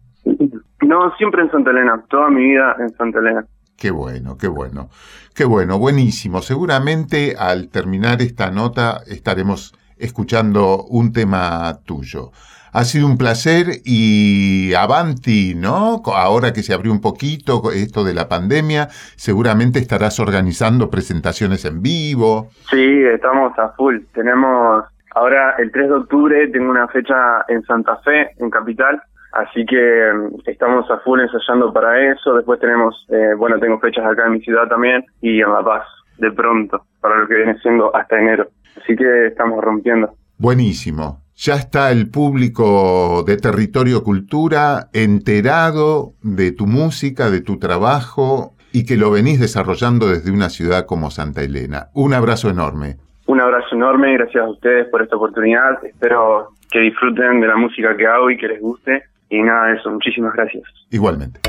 No, 0.82 1.14
siempre 1.18 1.42
en 1.42 1.52
Santa 1.52 1.72
Elena, 1.72 2.04
toda 2.10 2.30
mi 2.30 2.44
vida 2.44 2.76
en 2.80 2.90
Santa 2.96 3.20
Elena. 3.20 3.46
Qué 3.78 3.92
bueno, 3.92 4.38
qué 4.38 4.48
bueno, 4.48 4.90
qué 5.36 5.46
bueno, 5.46 5.78
buenísimo. 5.78 6.42
Seguramente 6.42 7.36
al 7.38 7.70
terminar 7.70 8.22
esta 8.22 8.50
nota 8.50 9.02
estaremos 9.06 9.76
escuchando 9.98 10.84
un 10.86 11.12
tema 11.14 11.80
tuyo. 11.86 12.32
Ha 12.78 12.84
sido 12.84 13.08
un 13.08 13.18
placer 13.18 13.82
y 13.86 14.76
avanti, 14.76 15.56
¿no? 15.56 16.04
Ahora 16.14 16.54
que 16.54 16.62
se 16.62 16.76
abrió 16.76 16.92
un 16.92 17.02
poquito 17.02 17.72
esto 17.74 18.04
de 18.04 18.14
la 18.14 18.30
pandemia, 18.30 18.90
seguramente 19.16 19.80
estarás 19.80 20.20
organizando 20.20 20.88
presentaciones 20.92 21.66
en 21.66 21.82
vivo. 21.82 22.50
Sí, 22.70 23.04
estamos 23.12 23.58
a 23.58 23.70
full. 23.70 24.02
Tenemos 24.14 24.86
ahora 25.16 25.56
el 25.58 25.72
3 25.72 25.88
de 25.88 25.96
octubre, 25.96 26.48
tengo 26.50 26.70
una 26.70 26.88
fecha 26.90 27.16
en 27.48 27.64
Santa 27.64 27.98
Fe, 28.06 28.30
en 28.38 28.52
Capital, 28.52 29.02
así 29.32 29.66
que 29.66 30.12
mm, 30.14 30.42
estamos 30.46 30.86
a 30.92 31.00
full 31.00 31.20
ensayando 31.20 31.74
para 31.74 32.12
eso. 32.12 32.36
Después 32.36 32.60
tenemos, 32.60 33.08
eh, 33.10 33.34
bueno, 33.36 33.58
tengo 33.58 33.80
fechas 33.80 34.06
acá 34.06 34.28
en 34.28 34.34
mi 34.34 34.42
ciudad 34.42 34.68
también 34.68 35.04
y 35.20 35.42
en 35.42 35.52
La 35.52 35.64
Paz, 35.64 35.88
de 36.20 36.32
pronto, 36.32 36.84
para 37.02 37.18
lo 37.18 37.28
que 37.28 37.38
viene 37.38 37.58
siendo 37.58 37.90
hasta 37.96 38.20
enero. 38.20 38.50
Así 38.80 38.96
que 38.96 39.26
estamos 39.30 39.64
rompiendo. 39.64 40.14
Buenísimo. 40.38 41.27
Ya 41.40 41.54
está 41.54 41.92
el 41.92 42.10
público 42.10 43.24
de 43.24 43.38
Territorio 43.38 44.04
Cultura 44.04 44.88
enterado 44.92 46.14
de 46.24 46.52
tu 46.52 46.66
música, 46.66 47.30
de 47.30 47.42
tu 47.42 47.60
trabajo 47.60 48.56
y 48.74 48.88
que 48.88 48.98
lo 48.98 49.12
venís 49.12 49.40
desarrollando 49.40 50.08
desde 50.08 50.32
una 50.32 50.50
ciudad 50.50 50.88
como 50.88 51.12
Santa 51.12 51.44
Elena. 51.44 51.90
Un 51.94 52.16
abrazo 52.16 52.50
enorme. 52.50 52.96
Un 53.28 53.40
abrazo 53.40 53.76
enorme, 53.76 54.14
gracias 54.14 54.44
a 54.44 54.50
ustedes 54.50 54.88
por 54.88 55.04
esta 55.04 55.16
oportunidad. 55.16 55.86
Espero 55.86 56.54
que 56.72 56.80
disfruten 56.80 57.40
de 57.40 57.48
la 57.48 57.56
música 57.56 57.96
que 57.96 58.08
hago 58.08 58.32
y 58.32 58.38
que 58.38 58.48
les 58.48 58.60
guste. 58.60 59.04
Y 59.30 59.40
nada 59.44 59.68
de 59.68 59.76
eso, 59.76 59.92
muchísimas 59.92 60.34
gracias. 60.34 60.64
Igualmente. 60.90 61.40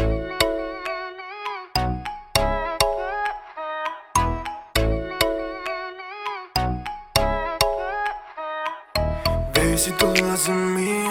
Si 9.79 9.93
tú 9.93 10.07
dudas 10.07 10.49
en 10.49 10.75
mí. 10.75 11.05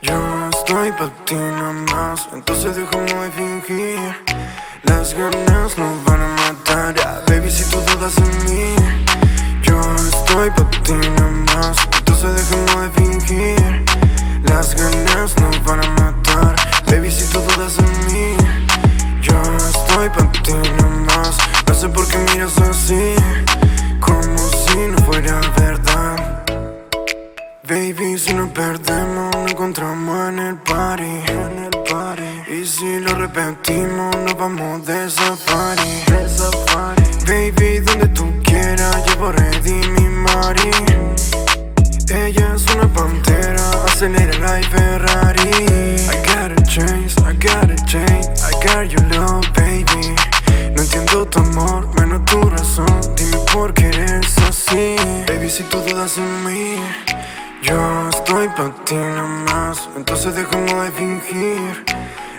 Yo 0.00 0.14
estoy 0.52 0.92
pa' 0.92 1.10
ti 1.24 1.34
nada 1.34 1.72
más 1.72 2.28
Entonces 2.32 2.76
dejamos 2.76 3.10
de 3.10 3.30
fingir. 3.32 3.98
Las 4.84 5.12
ganas 5.14 5.76
nos 5.76 6.04
van 6.04 6.20
a 6.22 6.28
matar 6.28 6.94
Baby, 7.26 7.50
si 7.50 7.64
tú 7.64 7.80
dudas 7.80 8.16
en 8.18 8.44
mí. 8.44 8.76
Yo 9.62 9.80
estoy 9.96 10.50
pa' 10.50 10.70
ti 10.84 10.92
nada 10.92 11.30
más 11.52 11.76
Entonces 11.98 12.30
dejamos 12.36 12.80
de 12.82 12.90
fingir. 13.00 13.84
Las 14.44 14.74
ganas 14.76 15.36
nos 15.40 15.64
van 15.64 15.84
a 15.84 15.90
matar 16.00 16.54
Baby, 16.86 17.10
si 17.10 17.24
tú 17.32 17.40
dudas 17.40 17.76
en 17.78 18.12
mí. 18.12 18.36
Yo 19.20 19.34
estoy 19.56 20.08
pa' 20.10 20.30
ti 20.42 20.52
nada 20.52 20.96
más 21.08 21.36
No 21.66 21.74
sé 21.74 21.88
por 21.88 22.06
qué 22.06 22.18
miras 22.18 22.56
así 22.58 23.16
Como 24.00 24.38
si 24.38 24.78
no 24.86 24.98
fuera 24.98 25.40
verdad 25.56 26.39
Baby, 27.70 28.18
si 28.18 28.34
nos 28.34 28.50
perdemos, 28.50 29.30
nos 29.32 29.48
encontramos 29.52 30.28
en 30.30 30.40
el 30.40 30.56
party, 30.56 31.04
en 31.04 31.66
el 31.66 31.82
party. 31.88 32.52
Y 32.52 32.66
si 32.66 32.98
lo 32.98 33.14
repetimos, 33.14 34.16
nos 34.24 34.36
vamos 34.36 34.84
de 34.86 35.08
safari. 35.08 36.02
Baby, 37.28 37.78
donde 37.78 38.08
tú 38.08 38.26
quieras, 38.42 39.06
llevo 39.06 39.30
ready 39.30 39.70
mi 39.70 40.08
mari. 40.08 40.70
Ella 42.12 42.54
es 42.56 42.66
una 42.74 42.92
pantera, 42.92 43.70
acelera 43.86 44.36
la 44.38 44.68
Ferrari. 44.68 45.50
I 46.10 46.16
gotta 46.26 46.60
change, 46.64 47.14
I 47.20 47.34
gotta 47.34 47.76
change, 47.86 48.26
I 48.42 48.50
got 48.66 48.90
your 48.90 49.06
love, 49.16 49.46
baby. 49.54 50.16
No 50.74 50.82
entiendo 50.82 51.24
tu 51.24 51.38
amor, 51.38 51.88
menos 52.00 52.24
tu 52.24 52.40
razón. 52.50 53.00
Dime 53.14 53.38
por 53.52 53.72
qué 53.74 53.86
eres 53.90 54.36
así. 54.38 54.96
Baby, 55.28 55.48
si 55.48 55.62
tú 55.62 55.78
dudas 55.82 56.18
en 56.18 56.44
mí. 56.44 56.80
Yo 57.62 58.08
estoy 58.08 58.48
pa' 58.48 58.74
ti 58.86 58.94
más, 58.94 59.88
entonces 59.94 60.34
dejamos 60.34 60.82
de 60.82 60.90
fingir. 60.92 61.84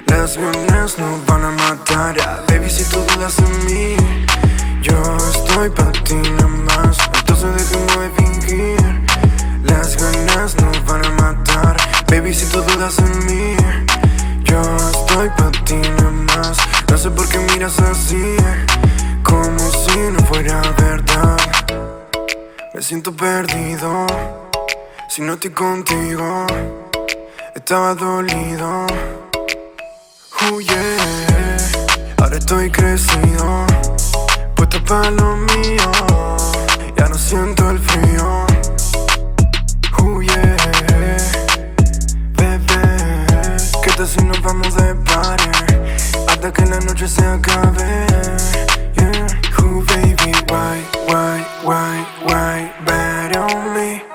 Las 0.08 0.36
ganas 0.36 0.98
nos 0.98 1.26
van 1.28 1.46
a 1.46 1.52
matar, 1.52 2.16
baby, 2.48 2.68
si 2.68 2.84
tú 2.86 2.98
dudas 3.02 3.38
en 3.38 3.66
mí. 3.66 3.96
Yo 4.82 4.96
estoy 5.18 5.70
pa' 5.70 5.92
ti 6.04 6.16
más, 6.66 6.98
entonces 7.14 7.56
dejemos 7.56 8.00
de 8.00 8.10
fingir. 8.18 9.06
Las 9.64 9.96
ganas 9.96 10.56
nos 10.60 10.86
van 10.86 11.06
a 11.06 11.10
matar, 11.12 11.78
baby, 12.10 12.34
si 12.34 12.46
tú 12.48 12.62
dudas 12.64 12.98
en 12.98 13.26
mí. 13.28 13.56
Yo 14.44 14.60
estoy 14.90 15.30
pa' 15.30 15.52
ti 15.66 15.82
más, 16.36 16.58
no 16.90 16.98
sé 16.98 17.12
por 17.12 17.28
qué 17.30 17.38
miras 17.54 17.80
así, 17.80 18.38
como 19.22 19.60
si 19.60 20.00
no 20.14 20.20
fuera 20.26 20.62
verdad. 20.80 21.38
Me 22.74 22.82
siento 22.82 23.16
perdido. 23.16 24.41
Si 25.14 25.22
no 25.22 25.34
estoy 25.34 25.52
contigo, 25.52 26.48
estaba 27.54 27.94
dolido. 27.96 28.88
Oh 30.42 30.62
yeah, 30.62 31.58
ahora 32.18 32.38
estoy 32.38 32.72
crecido, 32.72 33.68
puesto 34.56 34.82
para 34.86 35.12
lo 35.12 35.36
mío. 35.36 35.92
Ya 36.96 37.10
no 37.10 37.16
siento 37.16 37.72
el 37.72 37.80
frío. 37.80 38.46
Oh 40.02 40.22
yeah, 40.22 40.56
bebé, 42.38 43.58
¿qué 43.84 43.92
tal 43.92 44.08
si 44.08 44.24
nos 44.24 44.42
vamos 44.42 44.74
de 44.76 44.96
party? 44.96 45.50
Hasta 46.30 46.54
que 46.54 46.66
la 46.68 46.80
noche 46.80 47.10
se 47.10 47.26
acabe. 47.26 48.08
Yeah, 48.96 49.28
oh 49.60 49.84
baby, 49.88 50.32
why, 50.48 50.82
why, 51.06 51.46
why, 51.66 52.08
why, 52.24 52.72
bet 52.86 53.36
on 53.36 53.74
me? 53.74 54.11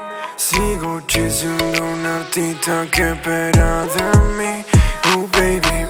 Sigo 0.49 1.01
chasing 1.09 1.59
una 1.83 2.19
artista 2.21 2.87
que 2.93 3.11
espera 3.11 3.85
de 3.85 4.19
mí. 4.39 4.65
Oh 5.13 5.27
baby, 5.33 5.86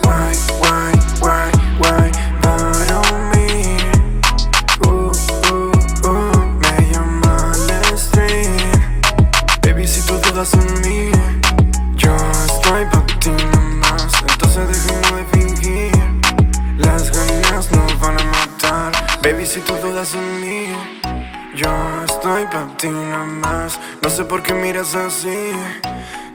así 24.95 25.51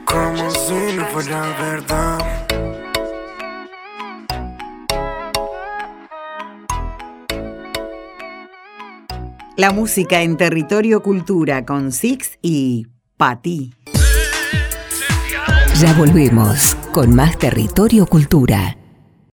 Como 0.04 0.50
si 0.50 0.96
no 0.96 1.06
fuera 1.06 1.40
verdad 1.58 2.42
La 9.56 9.70
música 9.70 10.22
en 10.22 10.38
Territorio 10.38 11.02
Cultura 11.02 11.66
con 11.66 11.92
Six 11.92 12.38
y 12.40 12.86
Pati. 13.18 13.74
Ya 15.78 15.92
volvemos 15.92 16.74
con 16.90 17.14
más 17.14 17.38
Territorio 17.38 18.06
Cultura. 18.06 18.78